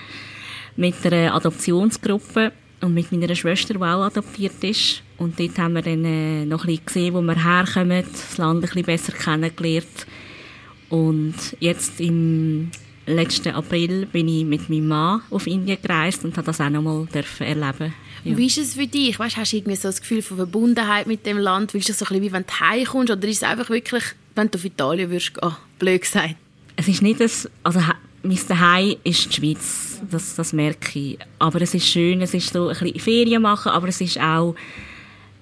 mit 0.77 0.95
einer 1.05 1.35
Adoptionsgruppe 1.35 2.53
und 2.81 2.95
mit 2.95 3.11
meiner 3.13 3.35
Schwester, 3.35 3.75
die 3.75 3.81
auch 3.81 4.05
adoptiert 4.05 4.63
ist. 4.63 5.03
Und 5.17 5.39
dort 5.39 5.59
haben 5.59 5.75
wir 5.75 5.83
dann 5.83 6.05
äh, 6.05 6.45
noch 6.45 6.65
ein 6.65 6.67
bisschen 6.67 6.87
gesehen, 6.87 7.15
wo 7.15 7.23
wir 7.23 7.45
herkommen, 7.45 8.05
das 8.11 8.37
Land 8.37 8.57
ein 8.57 8.61
bisschen 8.63 8.83
besser 8.85 9.13
kennengelernt. 9.13 10.07
Und 10.91 11.35
jetzt 11.61 12.01
im 12.01 12.71
letzten 13.07 13.55
April 13.55 14.07
bin 14.07 14.29
ich 14.29 14.45
mit 14.45 14.69
meinem 14.69 14.89
Mann 14.89 15.23
auf 15.31 15.47
Indien 15.47 15.79
gereist 15.81 16.25
und 16.25 16.37
habe 16.37 16.47
das 16.47 16.61
auch 16.61 16.71
noch 16.71 16.83
mal 16.83 17.07
erleben 17.41 17.93
ja. 18.25 18.39
Wie 18.39 18.47
ist 18.47 18.57
es 18.57 18.75
für 18.75 18.87
dich? 18.87 19.19
Weißt, 19.19 19.37
hast 19.37 19.53
du 19.53 19.59
irgendwie 19.59 19.77
so 19.77 19.89
das 19.89 20.01
Gefühl 20.01 20.23
von 20.23 20.39
Verbundenheit 20.39 21.07
mit 21.07 21.27
dem 21.27 21.37
Land? 21.37 21.75
Willst 21.75 21.91
du 21.91 21.93
so 21.93 22.07
ein 22.07 22.09
bisschen 22.09 22.23
wie 22.23 22.33
wenn 22.33 22.47
du 22.47 22.61
heimkommst? 22.61 23.13
Oder 23.13 23.29
ist 23.29 23.37
es 23.37 23.43
einfach 23.43 23.69
wirklich, 23.69 24.03
wenn 24.35 24.51
du 24.51 24.59
auf 24.59 24.65
Italien 24.65 25.11
wirst, 25.11 25.33
oh, 25.43 25.53
blöd 25.79 26.01
gesagt? 26.01 26.37
Es 26.77 26.89
ist 26.89 27.03
nicht 27.03 27.21
das, 27.21 27.49
also 27.63 27.81
mein 28.25 28.37
Zuhause 28.37 28.97
ist 29.05 29.27
die 29.27 29.33
Schweiz, 29.33 30.01
das, 30.11 30.35
das 30.35 30.53
merke 30.53 30.99
ich. 30.99 31.19
Aber 31.39 31.61
es 31.61 31.75
ist 31.75 31.87
schön, 31.87 32.23
es 32.23 32.35
ist 32.35 32.53
so 32.53 32.69
ein 32.69 32.79
bisschen 32.79 33.01
Ferien 33.01 33.43
machen, 33.43 33.71
aber 33.71 33.89
es 33.89 34.01
ist 34.01 34.19
auch 34.19 34.55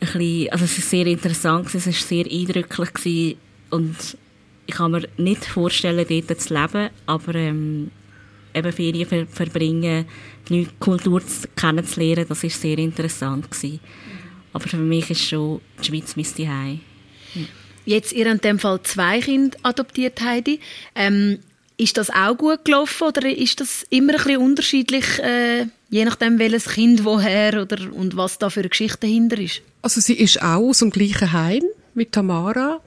ein 0.01 0.07
bisschen, 0.07 0.51
also 0.51 0.65
es 0.65 0.79
ist 0.79 0.91
sehr 0.91 1.07
interessant, 1.07 1.73
es 1.75 1.87
war 1.87 1.93
sehr 1.93 2.27
eindrücklich 2.31 2.93
gewesen 2.93 3.37
und 3.71 3.97
ich 4.67 4.75
kann 4.75 4.91
mir 4.91 5.09
nicht 5.17 5.45
vorstellen, 5.45 6.07
dort 6.09 6.41
zu 6.41 6.55
leben, 6.55 6.91
aber 7.07 7.35
ähm, 7.35 7.91
eben 8.55 8.73
Ferien 8.73 9.09
ver 9.09 9.27
verbringen, 9.27 10.07
die 10.49 10.57
neue 10.57 10.67
Kultur 10.79 11.23
kennenzulernen, 11.57 12.27
das 12.29 12.43
war 12.43 12.51
sehr 12.51 12.79
interessant 12.79 13.51
gewesen. 13.51 13.81
Aber 14.53 14.69
für 14.69 14.77
mich 14.77 15.11
ist 15.11 15.29
schon 15.29 15.61
die 15.81 15.87
Schweiz 15.87 16.17
mein 16.17 16.25
Zuhause. 16.25 16.79
Jetzt, 17.85 18.13
ihr 18.13 18.27
in 18.27 18.39
dem 18.39 18.59
Fall 18.59 18.81
zwei 18.83 19.21
Kinder 19.21 19.57
adoptiert, 19.63 20.21
Heidi. 20.21 20.61
Ähm, 20.95 21.39
ist 21.83 21.97
das 21.97 22.11
auch 22.11 22.37
gut 22.37 22.65
gelaufen 22.65 23.09
oder 23.09 23.29
ist 23.29 23.61
das 23.61 23.85
immer 23.91 24.13
ein 24.13 24.19
bisschen 24.19 24.37
unterschiedlich, 24.39 25.19
äh, 25.19 25.67
je 25.91 26.05
nachdem 26.05 26.39
welches 26.39 26.67
Kind 26.67 27.05
woher 27.05 27.61
oder 27.61 27.93
und 27.93 28.17
was 28.17 28.39
da 28.39 28.51
für 28.51 28.61
eine 28.61 28.69
Geschichte 28.69 29.01
dahinter 29.01 29.39
ist? 29.39 29.63
Also 29.83 30.01
sie 30.01 30.15
ist 30.15 30.41
auch 30.41 30.69
aus 30.69 30.79
dem 30.79 30.91
gleichen 30.91 31.33
Heim 31.33 31.65
mit 31.95 32.13
Tamara, 32.13 32.81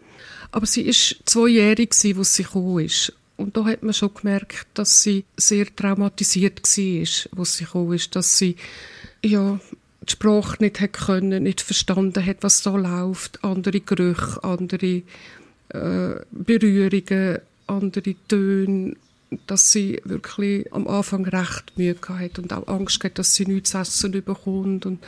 aber 0.52 0.66
sie 0.66 0.84
ist 0.84 1.18
zweijährig 1.26 1.92
gewesen, 1.92 2.20
als 2.20 2.36
sie 2.36 2.44
gekommen 2.44 2.86
ist. 2.86 3.14
Und 3.38 3.58
da 3.58 3.66
hat 3.66 3.84
man 3.84 3.94
schon 3.94 4.14
gemerkt, 4.14 4.68
dass 4.76 5.04
sie 5.04 5.26
sehr 5.36 5.68
traumatisiert 5.76 6.62
war, 6.62 7.40
als 7.40 7.58
sie 7.58 7.66
gekommen 7.66 7.94
ist, 7.94 8.16
dass 8.16 8.38
sie 8.38 8.56
ja 9.24 9.60
die 10.02 10.12
Sprache 10.12 10.58
nicht 10.64 10.80
hat 10.80 10.94
können, 10.94 11.44
nicht 11.44 11.62
verstanden 11.62 12.26
hat, 12.26 12.38
was 12.42 12.62
da 12.62 12.76
läuft, 12.76 13.44
andere 13.44 13.82
Gerüche, 13.82 14.42
andere 14.44 15.02
äh, 15.70 16.22
Berührungen 16.32 17.40
andere 17.68 18.16
Töne, 18.28 18.96
dass 19.48 19.72
sie 19.72 20.02
wirklich 20.06 20.72
am 20.72 20.88
Anfang 20.88 21.26
recht 21.26 21.74
Mühe 21.78 21.96
hatte 22.08 22.42
und 22.42 22.54
auch 22.54 22.68
Angst 22.68 23.04
hatte, 23.04 23.16
dass 23.16 23.36
sie 23.36 23.46
nichts 23.46 23.72
zu 23.72 23.80
essen 23.80 24.12
bekommt. 24.12 24.86
Und 24.86 25.00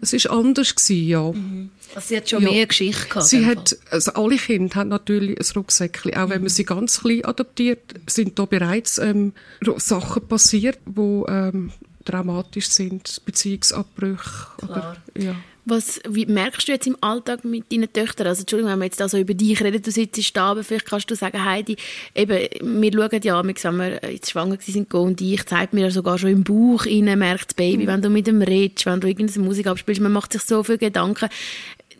es 0.00 0.12
war 0.12 0.38
anders, 0.38 0.74
gewesen, 0.74 1.08
ja. 1.08 1.32
Mhm. 1.32 1.70
Also 1.94 2.08
sie 2.08 2.16
hat 2.18 2.28
schon 2.28 2.42
ja. 2.42 2.50
mehr 2.50 2.66
Geschichte 2.66 3.08
gehabt. 3.08 3.26
Sie 3.26 3.46
hat, 3.46 3.76
also 3.90 4.12
alle 4.12 4.36
Kinder 4.36 4.74
haben 4.76 4.88
natürlich 4.88 5.38
ein 5.38 5.46
Rucksäckchen. 5.56 6.14
Auch 6.14 6.26
mhm. 6.26 6.30
wenn 6.30 6.40
man 6.42 6.50
sie 6.50 6.64
ganz 6.64 7.00
klein 7.00 7.24
adoptiert, 7.24 7.94
sind 8.06 8.38
da 8.38 8.44
bereits 8.44 8.98
ähm, 8.98 9.32
Sachen 9.78 10.28
passiert, 10.28 10.78
die 10.86 11.22
ähm, 11.28 11.72
dramatisch 12.04 12.68
sind, 12.68 13.22
Beziehungsabbrüche. 13.24 14.46
Oder, 14.62 14.96
ja. 15.16 15.34
Was, 15.68 16.00
wie 16.08 16.24
merkst 16.24 16.66
du 16.66 16.72
jetzt 16.72 16.86
im 16.86 16.96
Alltag 17.00 17.44
mit 17.44 17.70
deinen 17.70 17.92
Töchtern? 17.92 18.26
Also, 18.26 18.40
Entschuldigung, 18.40 18.72
wenn 18.72 18.78
wir 18.78 18.86
jetzt 18.86 19.02
also 19.02 19.18
über 19.18 19.34
dich 19.34 19.62
reden, 19.62 19.82
du 19.82 19.90
sitzt 19.90 20.36
da, 20.36 20.52
aber 20.52 20.64
vielleicht 20.64 20.86
kannst 20.86 21.10
du 21.10 21.14
sagen, 21.14 21.44
Heidi, 21.44 21.76
eben, 22.14 22.48
wir 22.62 22.92
schauen 22.92 23.20
ja, 23.22 23.42
wir 23.42 24.00
jetzt 24.10 24.30
schwanger 24.30 24.56
sind 24.60 24.94
und 24.94 25.20
ich, 25.20 25.44
zeigt 25.44 25.74
mir 25.74 25.90
sogar 25.90 26.18
schon 26.18 26.30
im 26.30 26.44
Bauch 26.44 26.86
rein, 26.86 27.18
merkt 27.18 27.50
das 27.50 27.54
Baby, 27.54 27.84
mhm. 27.84 27.86
wenn 27.88 28.02
du 28.02 28.08
mit 28.08 28.26
dem 28.26 28.40
redest, 28.40 28.86
wenn 28.86 29.00
du 29.00 29.08
irgendeine 29.08 29.44
Musik 29.44 29.66
abspielst, 29.66 30.00
man 30.00 30.12
macht 30.12 30.32
sich 30.32 30.42
so 30.42 30.62
viele 30.62 30.78
Gedanken. 30.78 31.28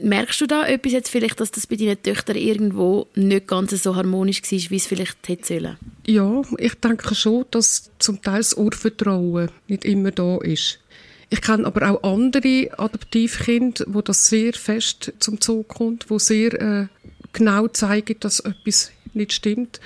Merkst 0.00 0.40
du 0.40 0.46
da 0.46 0.64
etwas 0.64 0.92
jetzt 0.92 1.10
vielleicht, 1.10 1.40
dass 1.40 1.50
das 1.50 1.66
bei 1.66 1.75
deinen 1.75 2.00
Töchtern 2.00 2.37
irgendwo 2.37 3.08
nicht 3.16 3.48
ganz 3.48 3.70
so 3.82 3.96
harmonisch 3.96 4.42
war, 4.42 4.70
wie 4.70 4.76
es 4.76 4.87
vielleicht 4.87 5.28
hätte 5.28 5.46
sollen? 5.46 5.76
Ja, 6.06 6.42
ich 6.56 6.75
denke 6.75 7.14
schon, 7.14 7.46
dass 7.50 7.90
zum 7.98 8.22
Teil 8.22 8.38
das 8.38 8.54
Urvertrauen 8.54 9.50
nicht 9.66 9.84
immer 9.84 10.12
da 10.12 10.38
ist. 10.38 10.78
Ich 11.30 11.42
kenne 11.42 11.66
aber 11.66 11.90
auch 11.90 12.02
andere 12.02 12.70
Adoptivkinder, 12.78 13.85
wo 13.88 14.00
das 14.00 14.28
sehr 14.28 14.54
fest 14.54 15.12
zum 15.18 15.40
Zug 15.40 15.68
kommt, 15.68 16.08
wo 16.11 16.18
sehr 16.18 16.54
äh, 16.54 16.87
genau 17.32 17.68
zeigen, 17.68 18.16
dass 18.20 18.40
etwas 18.40 18.92
nicht 19.12 19.32
stimmt. 19.32 19.80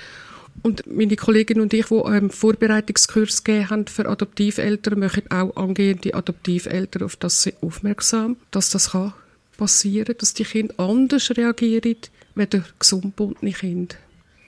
Und 0.61 0.87
meine 0.87 1.17
Kollegin 1.17 1.59
und 1.59 1.73
ich, 1.73 1.87
die 1.87 1.95
ähm, 1.95 2.29
Vorbereitungskurs 2.29 3.43
gegeben 3.43 3.69
haben 3.69 3.87
für 3.87 4.07
Adoptiveltern, 4.07 4.99
machen 4.99 5.29
auch 5.29 5.55
angehende 5.57 6.13
Adoptiveltern 6.13 7.03
auf 7.03 7.17
das 7.17 7.49
aufmerksam, 7.61 8.37
dass 8.51 8.69
das 8.69 8.91
kann 8.91 9.13
passieren, 9.57 10.15
dass 10.17 10.33
die 10.33 10.45
Kinder 10.45 10.73
anders 10.77 11.31
reagieren, 11.35 11.97
wenn 12.35 12.49
der 12.49 12.63
gesundbundene 12.79 13.51
Kind. 13.51 13.97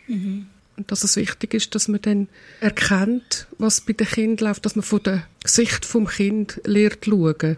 Mhm. 0.07 0.47
Dass 0.87 1.03
es 1.03 1.15
wichtig 1.15 1.53
ist, 1.53 1.73
dass 1.73 1.87
man 1.87 2.01
dann 2.01 2.27
erkennt, 2.59 3.47
was 3.57 3.81
bei 3.81 3.93
den 3.93 4.07
Kindern 4.07 4.49
läuft, 4.49 4.65
dass 4.65 4.75
man 4.75 4.83
von 4.83 5.03
der 5.03 5.23
Sicht 5.45 5.85
vom 5.85 6.07
Kind 6.07 6.59
lernt 6.65 7.05
schauen, 7.05 7.57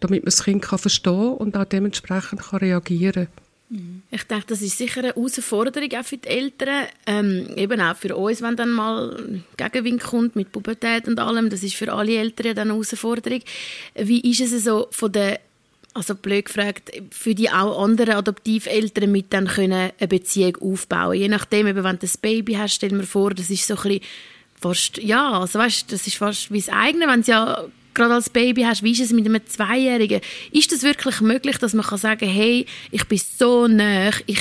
damit 0.00 0.22
man 0.22 0.26
das 0.26 0.44
Kind 0.44 0.62
kann 0.62 0.78
verstehen 0.78 1.32
und 1.34 1.56
auch 1.56 1.64
dementsprechend 1.64 2.42
kann 2.42 2.60
reagieren 2.60 3.28
mhm. 3.70 4.02
ich 4.10 4.22
denke, 4.24 4.46
das 4.48 4.60
ist 4.60 4.76
sicher 4.76 5.00
eine 5.00 5.14
Herausforderung 5.14 5.90
auch 5.98 6.04
für 6.04 6.18
die 6.18 6.28
Eltern, 6.28 6.86
ähm, 7.06 7.48
eben 7.56 7.80
auch 7.80 7.96
für 7.96 8.14
uns, 8.16 8.42
wenn 8.42 8.56
dann 8.56 8.70
mal 8.70 9.42
Gegenwind 9.56 10.02
kommt 10.02 10.36
mit 10.36 10.52
Pubertät 10.52 11.08
und 11.08 11.18
allem. 11.18 11.48
Das 11.48 11.62
ist 11.62 11.74
für 11.74 11.92
alle 11.92 12.16
Eltern 12.16 12.54
dann 12.54 12.68
eine 12.68 12.72
Herausforderung. 12.74 13.40
Wie 13.94 14.20
ist 14.20 14.40
es 14.40 14.64
so 14.64 14.88
von 14.90 15.10
der 15.10 15.40
also 15.98 16.14
blöd 16.14 16.46
gefragt, 16.46 16.90
für 17.10 17.34
die 17.34 17.50
auch 17.50 17.82
anderen 17.82 18.14
Adoptiveltern 18.14 19.12
mit 19.12 19.32
dann 19.32 19.46
können 19.46 19.90
eine 19.98 20.08
Beziehung 20.08 20.56
aufbauen. 20.56 21.18
Je 21.18 21.28
nachdem, 21.28 21.66
eben, 21.66 21.84
wenn 21.84 21.98
du 21.98 22.06
ein 22.06 22.12
Baby 22.22 22.54
hast, 22.54 22.74
stell 22.74 22.92
mir 22.92 23.04
vor, 23.04 23.34
das 23.34 23.50
ist 23.50 23.66
so 23.66 23.76
ein 23.76 24.00
fast, 24.60 24.98
ja, 24.98 25.40
also 25.40 25.58
weißt, 25.58 25.92
das 25.92 26.06
ist 26.06 26.16
fast 26.16 26.50
wie 26.50 26.58
das 26.58 26.68
eigene, 26.68 27.06
wenn 27.06 27.22
du 27.22 27.30
ja 27.30 27.64
gerade 27.94 28.14
als 28.14 28.30
Baby 28.30 28.62
hast, 28.62 28.82
wie 28.82 28.92
ist 28.92 29.00
es 29.00 29.12
mit 29.12 29.26
einem 29.26 29.44
Zweijährigen? 29.46 30.20
Ist 30.52 30.72
das 30.72 30.82
wirklich 30.82 31.20
möglich, 31.20 31.58
dass 31.58 31.74
man 31.74 31.84
kann 31.84 31.98
sagen, 31.98 32.28
hey, 32.28 32.66
ich 32.90 33.04
bin 33.04 33.18
so 33.18 33.66
nah, 33.66 34.10
ich 34.26 34.40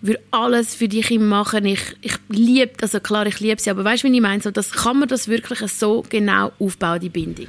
würde 0.00 0.20
alles 0.30 0.74
für 0.74 0.88
dich 0.88 1.10
machen, 1.18 1.64
ich, 1.64 1.80
ich 2.02 2.14
liebe, 2.28 2.72
also 2.82 3.00
klar, 3.00 3.26
ich 3.26 3.40
liebe 3.40 3.60
sie, 3.60 3.70
aber 3.70 3.84
weißt 3.84 4.04
du, 4.04 4.08
wie 4.08 4.14
ich 4.14 4.22
meine? 4.22 4.42
So, 4.42 4.50
das, 4.50 4.70
kann 4.70 4.98
man 4.98 5.08
das 5.08 5.28
wirklich 5.28 5.58
so 5.72 6.04
genau 6.08 6.52
aufbauen, 6.58 7.00
die 7.00 7.08
Bindung? 7.08 7.48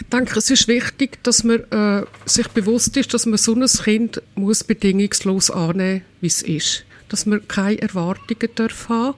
Ich 0.00 0.06
denke, 0.08 0.38
es 0.38 0.50
ist 0.50 0.66
wichtig, 0.66 1.22
dass 1.22 1.44
man 1.44 1.60
äh, 1.70 2.06
sich 2.24 2.48
bewusst 2.48 2.96
ist, 2.96 3.12
dass 3.12 3.26
man 3.26 3.38
so 3.38 3.54
ein 3.54 3.66
Kind 3.66 4.22
muss 4.34 4.64
bedingungslos 4.64 5.50
annehmen, 5.50 6.02
wie 6.20 6.26
es 6.26 6.42
ist. 6.42 6.84
Dass 7.08 7.26
man 7.26 7.46
keine 7.46 7.82
Erwartungen 7.82 8.48
darf 8.54 8.88
haben, 8.88 9.16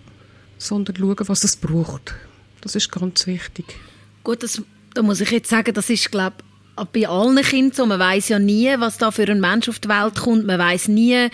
sondern 0.59 0.97
schauen, 0.97 1.29
was 1.29 1.45
es 1.45 1.57
braucht. 1.57 2.15
Das 2.61 2.75
ist 2.75 2.91
ganz 2.91 3.27
wichtig. 3.27 3.65
Gut, 4.25 4.43
das, 4.43 4.61
da 4.95 5.03
muss 5.03 5.21
ich 5.21 5.31
jetzt 5.31 5.51
sagen, 5.51 5.73
das 5.73 5.89
ist, 5.89 6.11
glaube 6.11 6.37
bei 6.93 7.07
allen 7.07 7.37
Kindern 7.43 7.75
so. 7.75 7.87
Man 7.87 8.01
weiß 8.01 8.29
ja 8.31 8.39
nie, 8.39 8.75
was 8.79 8.99
da 8.99 9.11
für 9.11 9.29
ein 9.29 9.41
Mensch 9.41 9.69
auf 9.69 9.79
die 9.79 9.89
Welt 9.89 10.17
kommt. 10.17 10.47
Man 10.47 10.59
weiß 10.59 10.89
nie, 10.89 11.29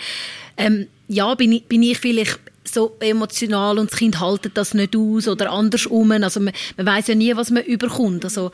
ähm, 0.57 0.87
ja, 1.07 1.33
bin 1.35 1.53
ich, 1.53 1.65
bin 1.65 1.81
ich 1.81 1.97
vielleicht 1.97 2.39
so 2.65 2.97
emotional 2.99 3.79
und 3.79 3.91
das 3.91 3.97
Kind 3.97 4.19
haltet 4.19 4.57
das 4.57 4.73
nicht 4.73 4.95
aus 4.95 5.27
oder 5.27 5.51
andersrum. 5.51 6.11
Also 6.11 6.39
man, 6.39 6.53
man 6.77 6.85
weiß 6.85 7.07
ja 7.07 7.15
nie, 7.15 7.35
was 7.35 7.49
man 7.51 7.63
überkommt. 7.63 8.25
Also 8.25 8.51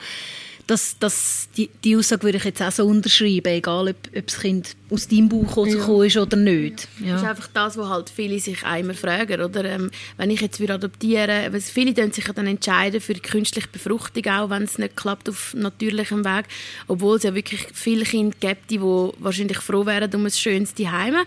das, 0.67 0.98
das, 1.00 1.48
die, 1.55 1.69
die 1.84 1.95
Aussage 1.95 2.24
würde 2.24 2.38
ich 2.38 2.43
jetzt 2.43 2.62
auch 2.62 2.72
so 2.72 2.86
unterschreiben, 2.86 3.48
egal 3.48 3.89
ob, 3.89 3.95
ob 4.15 4.27
das 4.27 4.39
Kind 4.39 4.75
aus 4.89 5.08
deinem 5.08 5.30
Bauch 5.30 5.58
rausgekommen 5.58 6.08
ja. 6.10 6.22
oder 6.22 6.38
nicht. 6.38 6.88
Ja. 7.00 7.13
Das 7.13 7.24
ist 7.24 7.27
einfach 7.27 7.48
das, 7.54 7.77
was 7.77 7.89
halt 7.89 8.10
viele 8.10 8.39
sich 8.39 8.63
einmal 8.63 8.96
fragen, 8.96 9.42
oder? 9.42 9.65
Ähm, 9.65 9.89
wenn 10.18 10.30
ich 10.30 10.42
jetzt 10.42 10.60
wieder 10.60 10.75
adoptieren 10.75 11.51
würde, 11.51 11.62
viele 11.62 11.94
entscheiden 11.94 12.12
sich 12.12 12.25
dann 12.25 12.46
entscheiden 12.46 13.01
für 13.01 13.15
die 13.15 13.22
künstliche 13.22 13.68
Befruchtung 13.68 14.25
auch, 14.27 14.50
wenn 14.50 14.63
es 14.63 14.77
nicht 14.77 14.96
klappt 14.96 15.27
auf 15.27 15.56
natürlichem 15.56 16.24
Weg, 16.24 16.46
obwohl 16.88 17.18
es 17.18 17.24
ja 17.24 17.34
wirklich 17.34 17.65
viele 17.74 18.06
Kinder 18.06 18.36
gibt, 18.39 18.70
die 18.70 18.80
wahrscheinlich 18.80 19.58
froh 19.58 19.86
wären 19.86 20.13
um 20.13 20.25
ein 20.25 20.32
schönes 20.32 20.75
Zuhause. 20.75 21.25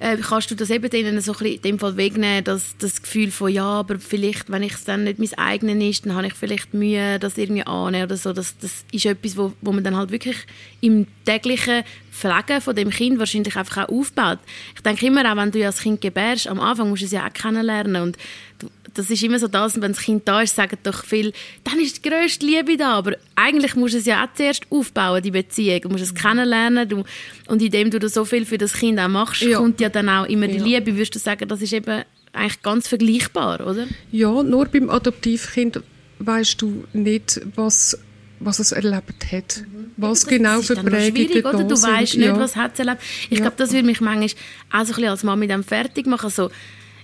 Äh, 0.00 0.18
kannst 0.18 0.50
du 0.50 0.54
das 0.54 0.70
eben 0.70 0.90
denen 0.90 1.20
so 1.20 1.32
ein 1.32 1.38
bisschen 1.38 1.54
in 1.56 1.62
dem 1.62 1.78
Fall 1.78 1.96
wegnehmen, 1.96 2.44
dass 2.44 2.76
das 2.78 3.02
Gefühl 3.02 3.30
von, 3.30 3.50
ja, 3.50 3.64
aber 3.64 3.98
vielleicht, 3.98 4.50
wenn 4.50 4.62
ich 4.62 4.74
es 4.74 4.84
dann 4.84 5.04
nicht 5.04 5.18
mein 5.18 5.32
eigenes 5.38 5.82
ist, 5.82 6.06
dann 6.06 6.14
habe 6.14 6.26
ich 6.26 6.34
vielleicht 6.34 6.74
Mühe, 6.74 7.18
das 7.18 7.38
irgendwie 7.38 7.64
annehmen 7.64 8.04
oder 8.04 8.16
so. 8.16 8.32
Das, 8.32 8.56
das 8.58 8.84
ist 8.92 9.06
etwas, 9.06 9.36
wo, 9.36 9.52
wo 9.62 9.72
man 9.72 9.82
dann 9.82 9.96
halt 9.96 10.10
wirklich 10.10 10.36
im 10.80 11.06
täglichen 11.24 11.84
Pflegen 12.18 12.60
von 12.60 12.74
dem 12.74 12.90
Kind 12.90 13.18
wahrscheinlich 13.18 13.56
einfach 13.56 13.84
auch 13.84 13.92
aufbaut. 13.92 14.38
Ich 14.74 14.82
denke 14.82 15.06
immer 15.06 15.30
auch, 15.30 15.36
wenn 15.36 15.50
du 15.50 15.58
ja 15.58 15.68
das 15.68 15.80
Kind 15.80 16.00
gebärst, 16.00 16.48
am 16.48 16.60
Anfang 16.60 16.88
musst 16.88 17.02
du 17.02 17.06
es 17.06 17.12
ja 17.12 17.26
auch 17.26 17.32
kennenlernen 17.32 18.02
und 18.02 18.16
du, 18.58 18.68
das 18.94 19.10
ist 19.10 19.22
immer 19.22 19.38
so 19.38 19.46
das, 19.46 19.80
wenn 19.80 19.92
das 19.92 20.00
Kind 20.00 20.26
da 20.26 20.42
ist, 20.42 20.56
sagen 20.56 20.76
doch 20.82 21.04
viel, 21.04 21.32
dann 21.62 21.78
ist 21.78 22.04
die 22.04 22.08
grösste 22.08 22.44
Liebe 22.44 22.76
da, 22.76 22.94
aber 22.94 23.12
eigentlich 23.36 23.76
musst 23.76 23.94
du 23.94 23.98
es 23.98 24.06
ja 24.06 24.24
auch 24.24 24.34
zuerst 24.34 24.66
aufbauen, 24.70 25.22
die 25.22 25.30
Beziehung, 25.30 25.80
du 25.82 25.88
musst 25.90 26.02
es 26.02 26.14
kennenlernen 26.14 26.88
du, 26.88 27.04
und 27.46 27.62
indem 27.62 27.90
du 27.90 28.08
so 28.08 28.24
viel 28.24 28.44
für 28.44 28.58
das 28.58 28.72
Kind 28.72 28.98
auch 28.98 29.08
machst, 29.08 29.42
ja. 29.42 29.58
kommt 29.58 29.80
ja 29.80 29.88
dann 29.88 30.08
auch 30.08 30.26
immer 30.26 30.48
die 30.48 30.56
ja. 30.56 30.64
Liebe, 30.64 30.94
würdest 30.94 31.14
du 31.14 31.18
sagen, 31.20 31.48
das 31.48 31.62
ist 31.62 31.72
eben 31.72 32.02
eigentlich 32.32 32.62
ganz 32.62 32.88
vergleichbar, 32.88 33.66
oder? 33.66 33.86
Ja, 34.10 34.42
nur 34.42 34.66
beim 34.66 34.90
Adoptivkind 34.90 35.80
weißt 36.18 36.60
du 36.60 36.84
nicht, 36.92 37.40
was 37.54 37.98
was 38.40 38.58
es 38.58 38.72
erlebt 38.72 39.32
hat. 39.32 39.62
Mhm. 39.62 39.90
Was 39.96 40.20
das 40.20 40.28
genau 40.28 40.62
für 40.62 40.76
Prägungen 40.76 41.42
da 41.42 41.50
oder? 41.50 41.64
Du 41.64 41.82
weißt 41.82 42.16
nicht, 42.16 42.26
ja. 42.26 42.38
was 42.38 42.56
hat 42.56 42.74
es 42.74 42.78
erlebt. 42.78 43.02
Ich 43.30 43.38
ja. 43.38 43.44
glaube, 43.44 43.56
das 43.56 43.72
würde 43.72 43.86
mich 43.86 44.00
manchmal 44.00 44.28
auch 44.70 44.84
so 44.86 44.92
ein 44.92 44.96
bisschen 44.96 45.08
als 45.08 45.24
Mama 45.24 45.36
mit 45.36 45.50
dem 45.50 45.64
fertig 45.64 46.06
machen. 46.06 46.30
So, 46.30 46.50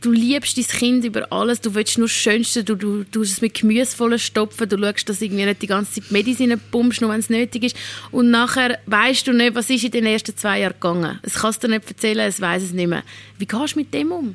du 0.04 0.12
liebst 0.12 0.56
dein 0.56 0.64
Kind 0.64 1.04
über 1.04 1.32
alles, 1.32 1.60
du 1.60 1.74
willst 1.74 1.98
nur 1.98 2.08
das 2.08 2.16
Schönste, 2.16 2.62
du, 2.62 2.74
du, 2.74 3.04
du 3.04 3.22
es 3.22 3.40
mit 3.40 3.54
Gemüse 3.54 3.96
voll 3.96 4.18
stopfen, 4.18 4.68
du 4.68 4.78
schaust, 4.78 5.08
dass 5.08 5.22
irgendwie 5.22 5.44
nicht 5.44 5.62
die 5.62 5.66
ganze 5.66 6.00
Zeit 6.00 6.12
Medizin 6.12 6.60
pumpst, 6.70 7.00
nur 7.00 7.10
wenn 7.10 7.20
es 7.20 7.30
nötig 7.30 7.64
ist. 7.64 7.76
Und 8.10 8.30
nachher 8.30 8.78
weißt 8.86 9.26
du 9.26 9.32
nicht, 9.32 9.54
was 9.54 9.70
ist 9.70 9.84
in 9.84 9.90
den 9.90 10.06
ersten 10.06 10.36
zwei 10.36 10.60
Jahren 10.60 10.74
gegangen. 10.74 11.18
Es 11.22 11.34
kannst 11.34 11.62
du 11.62 11.68
dir 11.68 11.74
nicht 11.74 11.88
erzählen, 11.88 12.28
es 12.28 12.40
weiß 12.40 12.62
es 12.62 12.72
nicht 12.72 12.88
mehr. 12.88 13.02
Wie 13.38 13.46
gehst 13.46 13.74
du 13.74 13.78
mit 13.78 13.92
dem 13.94 14.12
um? 14.12 14.34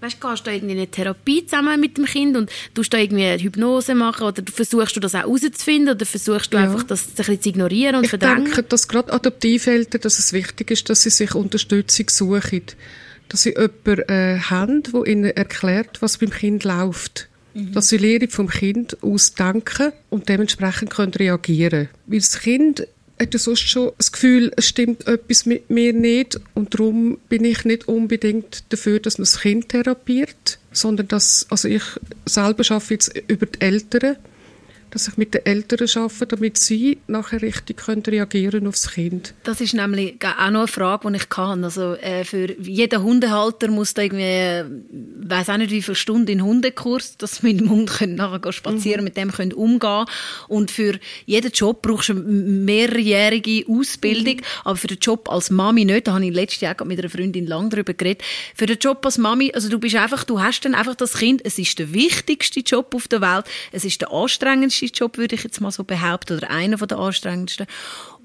Weißt, 0.00 0.20
gehst 0.20 0.46
du 0.46 0.50
irgendwie 0.52 0.74
in 0.74 0.78
eine 0.78 0.90
Therapie 0.90 1.44
zusammen 1.44 1.80
mit 1.80 1.96
dem 1.96 2.04
Kind 2.04 2.36
und 2.36 2.50
tust 2.74 2.92
da 2.92 2.98
irgendwie 2.98 3.24
eine 3.24 3.42
Hypnose 3.42 3.94
machen 3.94 4.26
oder 4.26 4.42
versuchst 4.50 4.94
du 4.94 5.00
das 5.00 5.14
auch 5.14 5.20
herauszufinden 5.20 5.94
oder 5.94 6.06
versuchst 6.06 6.52
du 6.52 6.56
ja. 6.56 6.64
einfach 6.64 6.84
das 6.84 7.08
ein 7.08 7.14
bisschen 7.14 7.42
zu 7.42 7.48
ignorieren 7.48 7.96
und 7.96 8.04
ich 8.04 8.10
verdrängen? 8.10 8.46
Ich 8.46 8.54
denke, 8.54 8.62
dass 8.68 8.86
gerade 8.86 9.12
Adoptiveltern, 9.12 10.00
dass 10.00 10.18
es 10.18 10.32
wichtig 10.32 10.70
ist, 10.70 10.88
dass 10.88 11.02
sie 11.02 11.10
sich 11.10 11.34
Unterstützung 11.34 12.08
suchen. 12.10 12.62
Dass 13.28 13.42
sie 13.42 13.50
jemanden 13.50 14.08
äh, 14.08 14.38
haben, 14.38 14.82
der 14.84 15.06
ihnen 15.06 15.24
erklärt, 15.24 16.00
was 16.00 16.18
beim 16.18 16.30
Kind 16.30 16.64
läuft. 16.64 17.28
Mhm. 17.54 17.72
Dass 17.72 17.88
sie 17.88 17.98
Lehre 17.98 18.28
vom 18.28 18.48
Kind 18.48 19.02
ausdenken 19.02 19.92
und 20.10 20.28
dementsprechend 20.28 20.90
können 20.90 21.12
reagieren 21.12 21.88
Weil 22.06 22.20
das 22.20 22.38
Kind 22.40 22.86
hat 23.20 23.34
er 23.34 23.38
sonst 23.38 23.68
schon 23.68 23.92
das 23.98 24.12
Gefühl, 24.12 24.52
es 24.56 24.66
stimmt 24.66 25.06
etwas 25.06 25.46
mit 25.46 25.70
mir 25.70 25.92
nicht. 25.92 26.40
Und 26.54 26.74
darum 26.74 27.18
bin 27.28 27.44
ich 27.44 27.64
nicht 27.64 27.88
unbedingt 27.88 28.64
dafür, 28.70 29.00
dass 29.00 29.18
man 29.18 29.24
das 29.24 29.40
Kind 29.40 29.68
therapiert, 29.68 30.58
sondern 30.72 31.08
dass, 31.08 31.46
also 31.50 31.68
ich 31.68 31.82
selber 32.26 32.64
arbeite 32.70 32.94
jetzt 32.94 33.16
über 33.28 33.46
die 33.46 33.60
Eltern, 33.60 34.16
dass 34.90 35.08
ich 35.08 35.16
mit 35.16 35.34
den 35.34 35.44
Eltern 35.44 35.88
arbeite, 35.94 36.26
damit 36.26 36.58
sie 36.58 36.98
nachher 37.06 37.42
richtig 37.42 37.78
können 37.78 38.02
reagieren 38.02 38.66
aufs 38.66 38.92
Kind. 38.92 39.34
Das 39.44 39.60
ist 39.60 39.74
nämlich 39.74 40.16
auch 40.24 40.50
noch 40.50 40.60
eine 40.60 40.68
Frage, 40.68 41.10
die 41.10 41.16
ich 41.16 41.28
kann. 41.28 41.64
Also 41.64 41.94
äh, 41.94 42.24
für 42.24 42.52
jeden 42.60 43.02
Hundehalter 43.02 43.68
muss 43.68 43.94
da 43.94 44.02
irgendwie, 44.02 44.22
äh, 44.22 44.64
weiß 45.28 45.50
auch 45.50 45.56
nicht 45.56 45.70
wie 45.70 45.82
viele 45.82 45.94
Stunden 45.94 46.30
in 46.30 46.42
Hundekurs, 46.42 47.16
dass 47.16 47.42
mit 47.42 47.60
dem 47.60 47.70
Hund 47.70 47.90
können 47.90 48.14
nachher 48.14 48.52
spazieren, 48.52 49.00
mhm. 49.00 49.04
mit 49.04 49.16
dem 49.16 49.30
können 49.30 49.52
umgehen. 49.52 50.06
Und 50.48 50.70
für 50.70 50.98
jeden 51.26 51.52
Job 51.52 51.82
brauchst 51.82 52.08
du 52.08 52.14
eine 52.14 52.22
mehrjährige 52.22 53.64
Ausbildung, 53.68 54.36
mhm. 54.36 54.42
aber 54.64 54.76
für 54.76 54.86
den 54.86 54.98
Job 54.98 55.30
als 55.30 55.50
Mami 55.50 55.84
nicht. 55.84 56.06
Da 56.06 56.14
habe 56.14 56.24
ich 56.24 56.34
letztes 56.34 56.60
Jahr 56.60 56.76
mit 56.84 56.98
einer 56.98 57.10
Freundin 57.10 57.46
lang 57.46 57.70
darüber 57.70 57.94
geredet. 57.94 58.22
Für 58.54 58.66
den 58.66 58.78
Job 58.78 59.04
als 59.04 59.18
Mami, 59.18 59.52
also 59.54 59.68
du 59.68 59.78
bist 59.78 59.96
einfach, 59.96 60.24
du 60.24 60.40
hast 60.40 60.60
dann 60.60 60.74
einfach 60.74 60.94
das 60.94 61.14
Kind. 61.14 61.42
Es 61.44 61.58
ist 61.58 61.78
der 61.78 61.92
wichtigste 61.92 62.60
Job 62.60 62.94
auf 62.94 63.08
der 63.08 63.20
Welt. 63.20 63.44
Es 63.72 63.84
ist 63.84 64.00
der 64.00 64.12
anstrengendste 64.12 64.77
Job, 64.86 65.18
würde 65.18 65.34
ich 65.34 65.44
jetzt 65.44 65.60
mal 65.60 65.70
so 65.70 65.84
behaupten, 65.84 66.36
oder 66.36 66.50
einer 66.50 66.76
der 66.76 66.98
anstrengendsten. 66.98 67.66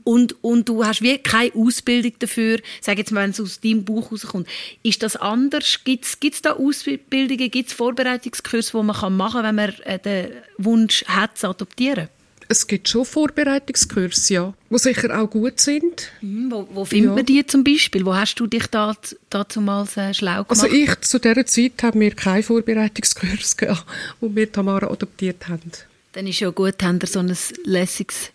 Und, 0.03 0.43
und 0.43 0.67
du 0.67 0.85
hast 0.85 1.01
wie 1.01 1.17
keine 1.17 1.53
Ausbildung 1.55 2.13
dafür, 2.19 2.59
sag 2.81 2.97
jetzt 2.97 3.11
mal, 3.11 3.23
wenn 3.23 3.29
es 3.29 3.39
aus 3.39 3.61
deinem 3.61 3.85
Buch 3.85 4.11
rauskommt. 4.11 4.47
Ist 4.83 5.01
das 5.01 5.15
anders? 5.15 5.79
Gibt 5.83 6.05
es 6.05 6.41
da 6.41 6.53
Ausbildungen, 6.53 7.49
gibt 7.49 7.69
es 7.69 7.73
Vorbereitungskurse, 7.73 8.71
die 8.71 8.83
man 8.83 9.15
machen 9.15 9.33
kann, 9.33 9.43
wenn 9.43 9.55
man 9.55 9.73
äh, 9.83 9.99
den 9.99 10.31
Wunsch 10.57 11.05
hat, 11.05 11.37
zu 11.37 11.47
adoptieren? 11.47 12.09
Es 12.49 12.67
gibt 12.67 12.89
schon 12.89 13.05
Vorbereitungskurse, 13.05 14.33
ja, 14.33 14.53
die 14.69 14.77
sicher 14.77 15.19
auch 15.19 15.29
gut 15.29 15.59
sind. 15.59 16.11
Mhm, 16.21 16.51
wo, 16.51 16.67
wo 16.73 16.85
findet 16.85 17.09
ja. 17.09 17.15
man 17.15 17.25
die 17.25 17.45
zum 17.45 17.63
Beispiel? 17.63 18.05
Wo 18.05 18.13
hast 18.13 18.35
du 18.35 18.47
dich 18.47 18.67
da, 18.67 18.95
dazumals 19.29 19.95
äh, 19.97 20.13
schlau 20.13 20.43
gemacht? 20.43 20.51
Also 20.51 20.67
ich, 20.67 20.99
zu 21.01 21.19
dieser 21.19 21.45
Zeit 21.45 21.81
haben 21.81 22.01
wir 22.01 22.11
keinen 22.11 22.43
Vorbereitungskurs 22.43 23.57
gehabt, 23.57 23.85
wo 24.19 24.35
wir 24.35 24.51
Tamara 24.51 24.87
adoptiert 24.87 25.47
haben. 25.47 25.71
Dann 26.13 26.27
ist 26.27 26.39
ja 26.39 26.49
gut, 26.51 26.81
haben 26.83 27.01
wir 27.01 27.07
so 27.07 27.19
ein 27.19 27.35
lässiges 27.65 28.31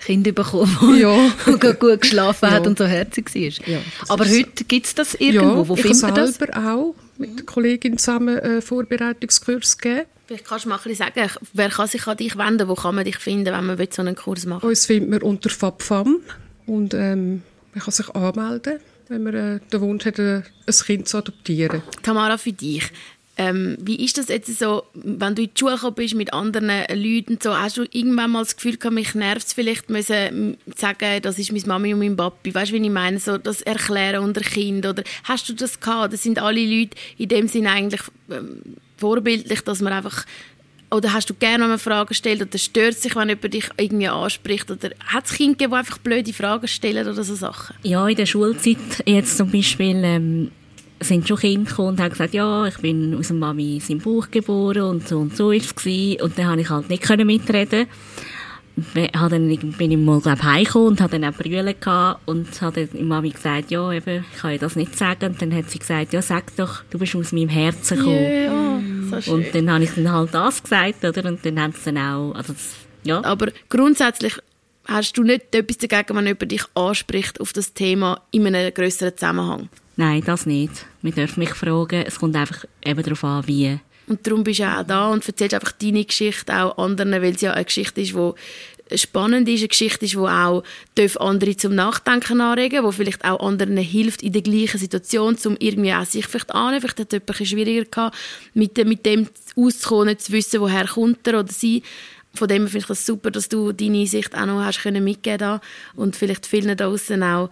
Kind 0.00 0.34
bekommen, 0.34 0.76
das 0.80 0.98
ja. 0.98 1.72
gut 1.74 2.00
geschlafen 2.00 2.46
ja. 2.46 2.50
hat 2.52 2.66
und 2.66 2.78
so 2.78 2.86
herzig 2.86 3.34
war. 3.34 3.68
Ja, 3.68 3.80
Aber 4.08 4.24
heute 4.28 4.64
gibt 4.64 4.86
es 4.86 4.94
das 4.94 5.14
irgendwo? 5.14 5.62
Ja, 5.62 5.68
Wo 5.68 5.76
findet 5.76 6.02
man 6.02 6.14
das? 6.14 6.30
Ich 6.30 6.36
selber 6.36 6.74
auch 6.74 6.94
mit 7.18 7.38
der 7.38 7.46
Kollegin 7.46 7.98
zusammen 7.98 8.40
einen 8.40 8.58
äh, 8.58 8.62
Vorbereitungskurs 8.62 9.78
gegeben. 9.78 10.06
Vielleicht 10.26 10.46
kannst 10.46 10.64
du 10.64 10.70
mal 10.70 10.80
ein 10.84 10.94
sagen, 10.94 11.30
wer 11.52 11.68
kann 11.68 11.86
sich 11.86 12.06
an 12.06 12.16
dich 12.16 12.36
wenden, 12.38 12.68
wo 12.68 12.74
kann 12.74 12.94
man 12.94 13.04
dich 13.04 13.18
finden, 13.18 13.52
wenn 13.52 13.66
man 13.66 13.78
so 13.90 14.02
einen 14.02 14.16
Kurs 14.16 14.46
machen 14.46 14.62
will? 14.62 14.70
Uns 14.70 14.86
findet 14.86 15.10
man 15.10 15.22
unter 15.22 15.50
FabFam 15.50 16.16
und 16.66 16.94
ähm, 16.94 17.42
man 17.74 17.84
kann 17.84 17.92
sich 17.92 18.08
anmelden, 18.10 18.80
wenn 19.08 19.22
man 19.22 19.34
äh, 19.34 19.60
den 19.72 19.80
Wunsch 19.80 20.04
hat, 20.06 20.18
äh, 20.18 20.42
ein 20.66 20.74
Kind 20.86 21.08
zu 21.08 21.18
adoptieren. 21.18 21.82
Tamara, 22.02 22.38
für 22.38 22.52
dich, 22.52 22.90
ähm, 23.40 23.78
wie 23.80 24.04
ist 24.04 24.18
das 24.18 24.28
jetzt 24.28 24.58
so, 24.58 24.82
wenn 24.92 25.34
du 25.34 25.40
in 25.40 25.50
die 25.54 25.58
Schule 25.58 25.92
bist 25.92 26.14
mit 26.14 26.34
anderen 26.34 26.68
Leuten, 26.68 27.38
so, 27.42 27.56
hast 27.56 27.78
du 27.78 27.84
irgendwann 27.90 28.32
mal 28.32 28.40
das 28.40 28.54
Gefühl 28.54 28.76
gehabt, 28.76 28.94
mich 28.94 29.14
nervt 29.14 29.46
es 29.46 29.54
vielleicht, 29.54 29.88
müssen 29.88 30.58
sagen, 30.76 31.22
das 31.22 31.38
ist 31.38 31.50
meine 31.50 31.66
Mami 31.66 31.94
und 31.94 32.00
mein 32.00 32.16
Papi, 32.16 32.54
weißt 32.54 32.70
du, 32.70 32.74
wie 32.74 32.84
ich 32.84 32.90
meine, 32.90 33.18
so 33.18 33.38
das 33.38 33.62
Erklären 33.62 34.22
unter 34.22 34.42
Kind, 34.42 34.84
oder 34.84 35.02
hast 35.24 35.48
du 35.48 35.54
das 35.54 35.80
gehabt? 35.80 36.12
Das 36.12 36.22
sind 36.22 36.38
alle 36.38 36.60
Leute 36.60 36.98
in 37.16 37.30
dem 37.30 37.48
Sinne 37.48 37.70
eigentlich 37.70 38.02
ähm, 38.30 38.60
vorbildlich, 38.98 39.62
dass 39.62 39.80
man 39.80 39.94
einfach 39.94 40.26
oder 40.90 41.12
hast 41.14 41.30
du 41.30 41.34
gerne 41.34 41.64
eine 41.64 41.78
Frage 41.78 42.12
stellt 42.14 42.42
oder 42.42 42.58
stört 42.58 42.96
sich, 42.96 43.14
wenn 43.14 43.28
jemand 43.28 43.54
dich 43.54 43.70
irgendwie 43.76 44.08
anspricht? 44.08 44.70
Oder 44.72 44.90
hat 45.06 45.26
es 45.26 45.32
Kinder 45.34 45.52
gegeben, 45.52 45.70
die 45.70 45.78
einfach 45.78 45.98
blöde 45.98 46.32
Fragen 46.32 46.66
stellen 46.66 47.06
oder 47.06 47.22
so 47.22 47.36
Sachen? 47.36 47.76
Ja, 47.84 48.08
in 48.08 48.16
der 48.16 48.26
Schulzeit 48.26 48.76
jetzt 49.06 49.36
zum 49.36 49.52
Beispiel 49.52 50.02
ähm, 50.02 50.50
sind 51.00 51.26
schon 51.26 51.38
Kinder 51.38 51.70
gekommen 51.70 51.88
und 51.88 52.00
haben 52.00 52.10
gesagt, 52.10 52.34
ja, 52.34 52.66
ich 52.66 52.76
bin 52.78 53.14
aus 53.14 53.28
dem 53.28 53.38
Mami 53.38 53.80
seinem 53.80 54.00
Bauch 54.00 54.30
geboren 54.30 54.82
und 54.82 55.08
so 55.08 55.18
und 55.18 55.36
so 55.36 55.50
ist 55.50 55.74
es 55.76 56.22
Und 56.22 56.38
dann 56.38 56.46
konnte 56.46 56.60
ich 56.60 56.70
halt 56.70 56.90
nicht 56.90 57.24
mitreden 57.24 57.86
dann 59.28 59.58
bin 59.78 59.90
ich 59.90 59.98
mal 59.98 60.20
glaub, 60.20 60.42
heimgekommen 60.42 60.88
und 60.88 61.00
hatte 61.00 61.18
dann 61.18 61.32
auch 61.32 61.36
Brühe 61.36 61.74
gehabt 61.74 62.20
und 62.26 62.60
habe 62.62 62.86
dann 62.86 63.08
Mami 63.08 63.30
gesagt, 63.30 63.70
ja, 63.70 63.92
eben, 63.92 64.24
ich 64.32 64.38
kann 64.38 64.52
ihr 64.52 64.58
das 64.58 64.76
nicht 64.76 64.96
sagen. 64.96 65.26
Und 65.26 65.42
dann 65.42 65.54
hat 65.54 65.70
sie 65.70 65.78
gesagt, 65.78 66.12
ja, 66.12 66.22
sag 66.22 66.54
doch, 66.56 66.82
du 66.90 66.98
bist 66.98 67.14
aus 67.14 67.32
meinem 67.32 67.48
Herzen 67.48 67.98
gekommen. 67.98 68.16
Yeah, 68.16 68.80
oh, 69.12 69.20
so 69.20 69.32
und 69.32 69.54
dann 69.54 69.70
habe 69.70 69.84
ich 69.84 69.90
dann 69.90 70.10
halt 70.10 70.34
das 70.34 70.62
gesagt, 70.62 71.04
oder? 71.04 71.28
Und 71.28 71.44
dann 71.44 71.60
haben 71.60 71.72
sie 71.72 71.92
dann 71.92 71.98
auch, 71.98 72.32
also 72.34 72.52
das, 72.52 72.76
ja. 73.02 73.22
Aber 73.24 73.48
grundsätzlich 73.68 74.38
hast 74.86 75.16
du 75.18 75.22
nicht 75.22 75.54
etwas 75.54 75.78
dagegen, 75.78 76.16
wenn 76.16 76.26
jemand 76.26 76.52
dich 76.52 76.64
anspricht 76.74 77.40
auf 77.40 77.52
das 77.52 77.74
Thema 77.74 78.22
in 78.30 78.46
einem 78.46 78.72
größeren 78.72 79.16
Zusammenhang? 79.16 79.68
Nein, 79.96 80.22
das 80.24 80.46
nicht. 80.46 80.86
Man 81.02 81.14
darf 81.14 81.36
mich 81.36 81.50
fragen. 81.50 82.04
Es 82.06 82.18
kommt 82.18 82.36
einfach 82.36 82.64
eben 82.84 83.02
darauf 83.02 83.24
an, 83.24 83.46
wie. 83.46 83.78
Und 84.06 84.26
darum 84.26 84.42
bist 84.42 84.60
du 84.60 84.64
auch 84.64 84.82
da 84.82 85.08
und 85.08 85.26
erzählst 85.26 85.54
einfach 85.54 85.72
deine 85.72 86.04
Geschichte 86.04 86.52
auch 86.54 86.78
anderen, 86.78 87.12
weil 87.12 87.34
es 87.34 87.40
ja 87.40 87.52
eine 87.52 87.64
Geschichte 87.64 88.00
ist, 88.00 88.14
die 88.14 88.98
spannend 88.98 89.48
ist, 89.48 89.60
eine 89.60 89.68
Geschichte 89.68 90.04
ist, 90.04 90.14
die 90.14 90.18
auch 90.18 90.64
andere 91.18 91.56
zum 91.56 91.74
Nachdenken 91.74 92.40
anregen 92.40 92.82
wo 92.82 92.90
vielleicht 92.90 93.24
auch 93.24 93.46
anderen 93.46 93.76
hilft 93.76 94.22
in 94.22 94.32
der 94.32 94.42
gleichen 94.42 94.78
Situation, 94.78 95.36
um 95.44 95.56
irgendwie 95.58 95.94
auch 95.94 96.04
sich 96.04 96.26
vielleicht 96.26 96.52
anzunehmen. 96.52 96.80
Vielleicht 96.80 96.98
hat 96.98 97.12
jemand 97.12 97.48
schwieriger 97.48 97.84
gehabt, 97.84 98.16
mit, 98.54 98.76
dem, 98.76 98.88
mit 98.88 99.06
dem 99.06 99.28
auszukommen, 99.56 100.18
zu 100.18 100.32
wissen, 100.32 100.60
woher 100.60 100.86
kommt 100.86 101.26
er 101.26 101.40
oder 101.40 101.52
sie. 101.52 101.82
Von 102.34 102.48
dem 102.48 102.66
finde 102.66 102.78
ich 102.78 102.86
das 102.86 103.06
super, 103.06 103.30
dass 103.30 103.48
du 103.48 103.72
deine 103.72 104.06
Sicht 104.06 104.36
auch 104.36 104.46
noch 104.46 104.64
hast 104.64 104.82
können 104.82 105.02
mitgeben 105.02 105.60
und 105.96 106.16
vielleicht 106.16 106.46
vielen 106.46 106.76
da 106.76 106.86
draußen 106.86 107.22
auch 107.22 107.50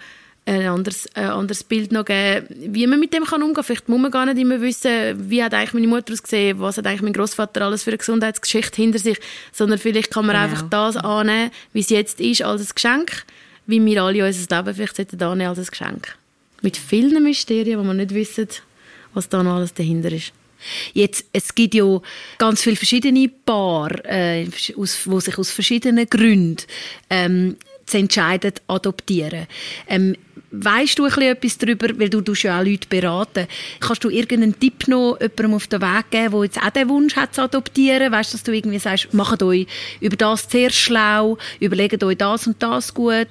ein 0.49 0.67
anderes, 0.67 1.07
ein 1.15 1.27
anderes 1.27 1.63
Bild 1.63 1.93
noch 1.93 2.07
geben, 2.07 2.47
wie 2.73 2.87
man 2.87 2.99
mit 2.99 3.13
dem 3.13 3.25
kann 3.25 3.43
umgehen 3.43 3.57
kann. 3.57 3.65
Vielleicht 3.65 3.89
muss 3.89 4.01
man 4.01 4.11
gar 4.11 4.25
nicht 4.25 4.39
immer 4.39 4.61
wissen, 4.61 5.31
wie 5.31 5.43
hat 5.43 5.53
eigentlich 5.53 5.75
meine 5.75 5.89
Mutter 5.89 6.13
ausgesehen, 6.13 6.59
was 6.59 6.79
hat 6.79 6.87
eigentlich 6.87 7.03
mein 7.03 7.13
Großvater 7.13 7.63
alles 7.63 7.83
für 7.83 7.91
eine 7.91 7.99
Gesundheitsgeschichte 7.99 8.81
hinter 8.81 8.99
sich, 8.99 9.19
sondern 9.53 9.79
vielleicht 9.79 10.11
kann 10.11 10.27
man 10.27 10.37
genau. 10.37 10.49
einfach 10.49 10.69
das 10.71 10.97
annehmen, 10.97 11.51
wie 11.73 11.81
es 11.81 11.91
jetzt 11.91 12.21
ist, 12.21 12.43
als 12.43 12.63
ein 12.63 12.75
Geschenk, 12.75 13.25
wie 13.67 13.85
wir 13.85 14.03
alle 14.03 14.27
unser 14.27 14.57
Leben 14.57 14.75
vielleicht 14.75 15.23
annehmen 15.23 15.51
als 15.51 15.59
ein 15.59 15.67
Geschenk. 15.67 16.17
Mit 16.63 16.77
vielen 16.77 17.23
Mysterien, 17.23 17.79
wo 17.79 17.85
man 17.85 17.99
nicht 17.99 18.15
wissen, 18.15 18.49
was 19.13 19.29
da 19.29 19.43
noch 19.43 19.57
alles 19.57 19.75
dahinter 19.75 20.11
ist. 20.11 20.33
Jetzt, 20.93 21.27
es 21.33 21.55
gibt 21.55 21.75
ja 21.75 22.01
ganz 22.39 22.63
viele 22.63 22.75
verschiedene 22.75 23.29
Paare, 23.29 24.03
äh, 24.05 24.49
aus, 24.77 25.01
wo 25.05 25.21
sich 25.21 25.39
aus 25.39 25.51
verschiedenen 25.51 26.09
Gründen 26.09 26.65
ähm, 27.11 27.57
entscheiden, 27.93 28.55
adoptieren. 28.67 29.47
Ähm, 29.87 30.17
Weißt 30.51 30.99
du 30.99 31.05
ein 31.05 31.11
bisschen 31.11 31.23
etwas 31.25 31.59
darüber, 31.59 31.89
weil 31.99 32.09
du 32.09 32.23
ja 32.33 32.59
auch 32.59 32.65
Leute 32.65 32.89
beraten. 32.89 33.47
Kannst 33.81 34.03
du 34.03 34.09
irgendeinen 34.09 34.59
Tipp 34.59 34.89
noch 34.89 35.19
jemandem 35.21 35.55
auf 35.55 35.67
den 35.67 35.83
Weg 35.83 36.11
geben, 36.11 36.33
der 36.33 36.45
jetzt 36.45 36.63
auch 36.63 36.71
den 36.71 36.89
Wunsch 36.89 37.17
hat 37.17 37.35
zu 37.35 37.43
adoptieren? 37.43 38.11
Weißt 38.11 38.33
du, 38.33 38.37
dass 38.37 38.45
du 38.45 38.53
irgendwie 38.53 38.79
sagst, 38.79 39.13
macht 39.13 39.43
euch 39.43 39.67
über 40.01 40.17
das 40.17 40.51
sehr 40.51 40.71
schlau, 40.71 41.37
überlegt 41.61 42.03
euch 42.03 42.17
das 42.17 42.47
und 42.47 42.63
das 42.63 42.95
gut? 42.95 43.29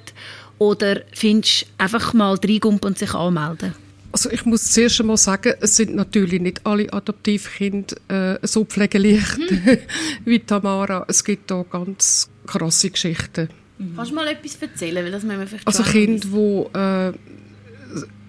Oder 0.58 1.02
findest 1.12 1.62
du 1.62 1.66
einfach 1.78 2.12
mal 2.14 2.36
reingumpen 2.36 2.90
und 2.90 2.98
sich 2.98 3.14
anmelden? 3.14 3.74
Also 4.12 4.30
ich 4.30 4.44
muss 4.46 4.72
zuerst 4.72 5.00
einmal 5.00 5.16
sagen, 5.16 5.54
es 5.60 5.76
sind 5.76 5.94
natürlich 5.94 6.40
nicht 6.40 6.64
alle 6.64 6.92
Adoptivkinder 6.92 7.96
äh, 8.08 8.46
so 8.46 8.64
pflegeleicht 8.64 9.38
mhm. 9.38 9.78
wie 10.24 10.38
Tamara. 10.38 11.04
Es 11.08 11.24
gibt 11.24 11.50
da 11.50 11.64
ganz 11.70 12.30
krasse 12.46 12.90
Geschichten. 12.90 13.48
Mhm. 13.78 13.96
Kannst 13.96 14.10
du 14.10 14.14
mal 14.14 14.26
etwas 14.26 14.56
erzählen? 14.56 15.04
Weil 15.04 15.12
das 15.12 15.24
wir 15.24 15.46
vielleicht 15.46 15.66
also 15.66 15.82
Kinder, 15.82 16.26
die 16.26 16.78
äh, 16.78 17.12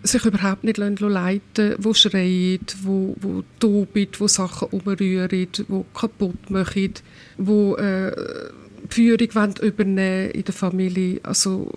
sich 0.03 0.25
überhaupt 0.25 0.63
nicht 0.63 0.77
leiten 0.77 1.09
lassen, 1.09 1.41
die 1.77 1.93
schreien, 1.93 2.59
die, 2.59 3.13
die 3.23 3.43
toben, 3.59 4.07
die 4.12 4.27
Sachen 4.27 4.69
umrühren, 4.69 5.29
die 5.29 5.47
kaputt 5.93 6.49
machen, 6.49 6.93
die 7.38 7.51
äh, 7.51 8.12
die 8.89 8.95
Führung 8.95 9.35
wollen 9.35 9.55
übernehmen 9.62 10.31
in 10.31 10.43
der 10.43 10.53
Familie. 10.53 11.19
Also 11.23 11.71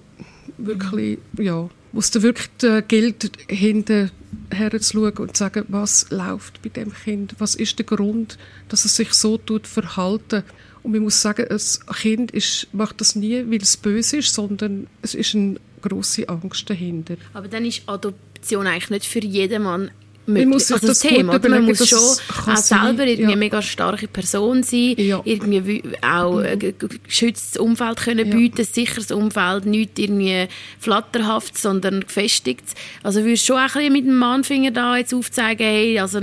wirklich, 0.58 1.18
mhm. 1.32 1.44
ja, 1.44 1.68
wo 1.92 1.98
es 1.98 2.10
da 2.10 2.22
wirklich 2.22 2.48
gilt, 2.88 3.30
hinten 3.48 4.10
herzuschauen 4.50 5.16
und 5.18 5.36
zu 5.36 5.44
sagen, 5.44 5.64
was 5.68 6.10
läuft 6.10 6.62
bei 6.62 6.68
dem 6.68 6.92
Kind, 6.92 7.34
was 7.38 7.54
ist 7.54 7.78
der 7.78 7.86
Grund, 7.86 8.38
dass 8.68 8.84
es 8.84 8.96
sich 8.96 9.12
so 9.12 9.38
tut 9.38 9.66
verhalten. 9.66 10.42
Und 10.82 10.92
man 10.92 11.02
muss 11.02 11.20
sagen, 11.20 11.46
ein 11.48 11.94
Kind 11.94 12.30
ist, 12.32 12.68
macht 12.72 13.00
das 13.00 13.14
nie, 13.14 13.44
weil 13.48 13.62
es 13.62 13.76
böse 13.76 14.18
ist, 14.18 14.34
sondern 14.34 14.88
es 15.00 15.14
ist 15.14 15.34
eine 15.34 15.56
große 15.82 16.28
Angst 16.28 16.68
dahinter. 16.68 17.16
Aber 17.34 17.48
dann 17.48 17.64
ist 17.64 17.82
Adoption 17.86 18.66
eigentlich 18.66 18.90
nicht 18.90 19.06
für 19.06 19.20
jeden 19.20 19.62
Mann 19.62 19.90
möglich. 20.26 20.46
Man 20.46 20.54
muss 20.54 20.68
sich 20.68 20.74
also 20.74 20.86
das, 20.88 20.98
das 21.00 21.10
Thema, 21.10 21.38
man 21.38 21.64
muss 21.64 21.88
schon 21.88 21.98
auch 21.98 22.56
selber 22.56 23.04
irgendwie 23.04 23.22
ja. 23.22 23.28
eine 23.28 23.36
mega 23.36 23.62
starke 23.62 24.08
Person 24.08 24.62
sein, 24.62 24.94
ja. 24.98 25.20
irgendwie 25.24 25.82
auch 26.02 26.38
ein 26.38 26.74
geschütztes 27.04 27.60
Umfeld 27.60 27.98
können 27.98 28.28
ja. 28.28 28.36
bieten, 28.36 28.64
sicheres 28.64 29.10
Umfeld, 29.10 29.66
nicht 29.66 29.98
irgendwie 29.98 30.48
flatterhaft, 30.78 31.58
sondern 31.58 32.00
gefestigt. 32.00 32.64
Also 33.02 33.24
würdest 33.24 33.48
du 33.48 33.54
schon 33.54 33.58
ein 33.58 33.66
bisschen 33.66 33.92
mit 33.92 34.04
dem 34.06 34.16
Mannfinger 34.16 34.70
da 34.70 34.96
jetzt 34.96 35.14
aufzeigen, 35.14 35.66
hey, 35.66 35.98
also 35.98 36.20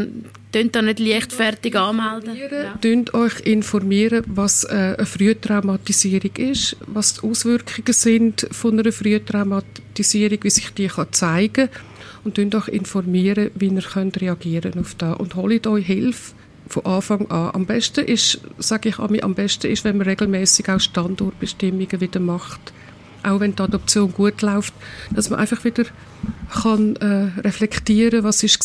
Tönt 0.52 0.76
da 0.76 0.82
nicht 0.82 0.98
leichtfertig 0.98 1.76
anmelden. 1.78 2.36
Ja. 2.36 3.20
euch 3.20 3.40
informieren, 3.42 4.24
was 4.26 4.64
äh, 4.64 4.96
eine 4.98 5.06
Frühtraumatisierung 5.06 6.36
ist, 6.38 6.76
was 6.88 7.16
die 7.16 7.28
Auswirkungen 7.28 7.94
sind 7.94 8.48
von 8.52 8.80
einer 8.80 8.92
Frühtraumatisierung, 8.92 10.40
wie 10.42 10.50
sich 10.50 10.72
die 10.72 10.88
kann 10.88 11.08
zeigen 11.12 11.70
kann 11.70 11.89
und 12.38 12.56
euch 12.56 12.68
informieren, 12.68 13.52
wie 13.56 13.68
ihr 13.68 13.82
könnt 13.82 14.22
reagieren 14.22 14.80
auf 14.80 14.96
das. 14.96 15.18
Und 15.18 15.36
holt 15.36 15.68
euch 15.68 15.86
Hilfe 15.86 16.34
von 16.68 16.86
Anfang 16.86 17.30
an. 17.32 17.52
Am 17.54 17.66
besten 17.66 18.06
ist, 18.06 18.42
sage 18.58 18.90
ich 18.90 19.00
am 19.00 19.36
besten 19.36 19.68
ist, 19.68 19.84
wenn 19.84 19.98
man 19.98 20.08
regelmäßig 20.08 20.70
auch 20.70 20.80
Standortbestimmungen 20.80 22.00
wieder 22.00 22.20
macht. 22.20 22.74
Auch 23.24 23.40
wenn 23.42 23.56
die 23.56 23.62
Adoption 23.62 24.14
gut 24.14 24.42
läuft, 24.42 24.74
dass 25.12 25.30
man 25.30 25.40
einfach 25.40 25.64
wieder 25.66 25.84
kann 26.62 26.96
äh, 26.98 27.30
reflektieren, 27.42 28.24
was 28.24 28.44
ist 28.44 28.60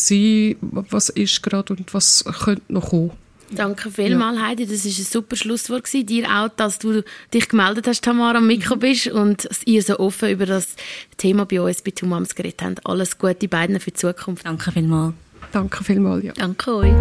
war, 0.61 0.85
was 0.89 1.09
ist 1.09 1.43
gerade 1.43 1.73
und 1.73 1.93
was 1.93 2.23
könnte 2.43 2.61
noch 2.69 2.89
kommen. 2.89 3.11
Danke 3.51 3.91
vielmals, 3.91 4.37
ja. 4.37 4.47
Heidi. 4.47 4.65
Das 4.65 4.85
war 4.85 4.91
ein 4.91 5.05
super 5.05 5.35
Schlusswort. 5.35 5.83
Gewesen. 5.83 6.05
Dir 6.05 6.29
auch, 6.29 6.49
dass 6.49 6.79
du 6.79 7.03
dich 7.33 7.47
gemeldet 7.47 7.87
hast, 7.87 8.03
Tamara, 8.03 8.37
am 8.37 8.47
Mikro 8.47 8.75
bist 8.75 9.07
und 9.07 9.47
ihr 9.65 9.83
so 9.83 9.99
offen 9.99 10.29
über 10.29 10.45
das 10.45 10.75
Thema 11.17 11.45
bei 11.45 11.61
uns 11.61 11.81
bei 11.81 11.91
Two 11.91 12.05
Moms 12.05 12.35
geredet 12.35 12.61
habt. 12.63 12.85
Alles 12.85 13.17
Gute 13.17 13.47
beiden 13.47 13.79
für 13.79 13.91
die 13.91 13.97
Zukunft. 13.97 14.45
Danke 14.45 14.71
vielmals. 14.71 15.13
Danke 15.51 15.83
vielmals, 15.83 16.23
ja. 16.23 16.33
Danke 16.33 16.75
euch. 16.75 16.93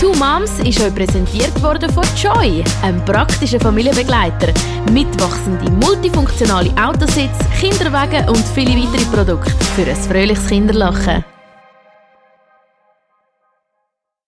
Two 0.00 0.14
Moms 0.14 0.60
ist 0.60 0.80
euch 0.80 0.94
präsentiert 0.94 1.60
worden 1.60 1.90
von 1.92 2.04
Joy, 2.16 2.62
einem 2.82 3.04
praktischen 3.04 3.60
Familienbegleiter. 3.60 4.54
Mitwachsende, 4.92 5.68
multifunktionale 5.72 6.70
Autositz, 6.80 7.36
Kinderwagen 7.58 8.28
und 8.28 8.44
viele 8.54 8.76
weitere 8.76 9.04
Produkte 9.06 9.64
für 9.74 9.90
ein 9.90 9.96
fröhliches 9.96 10.46
Kinderlachen. 10.46 11.24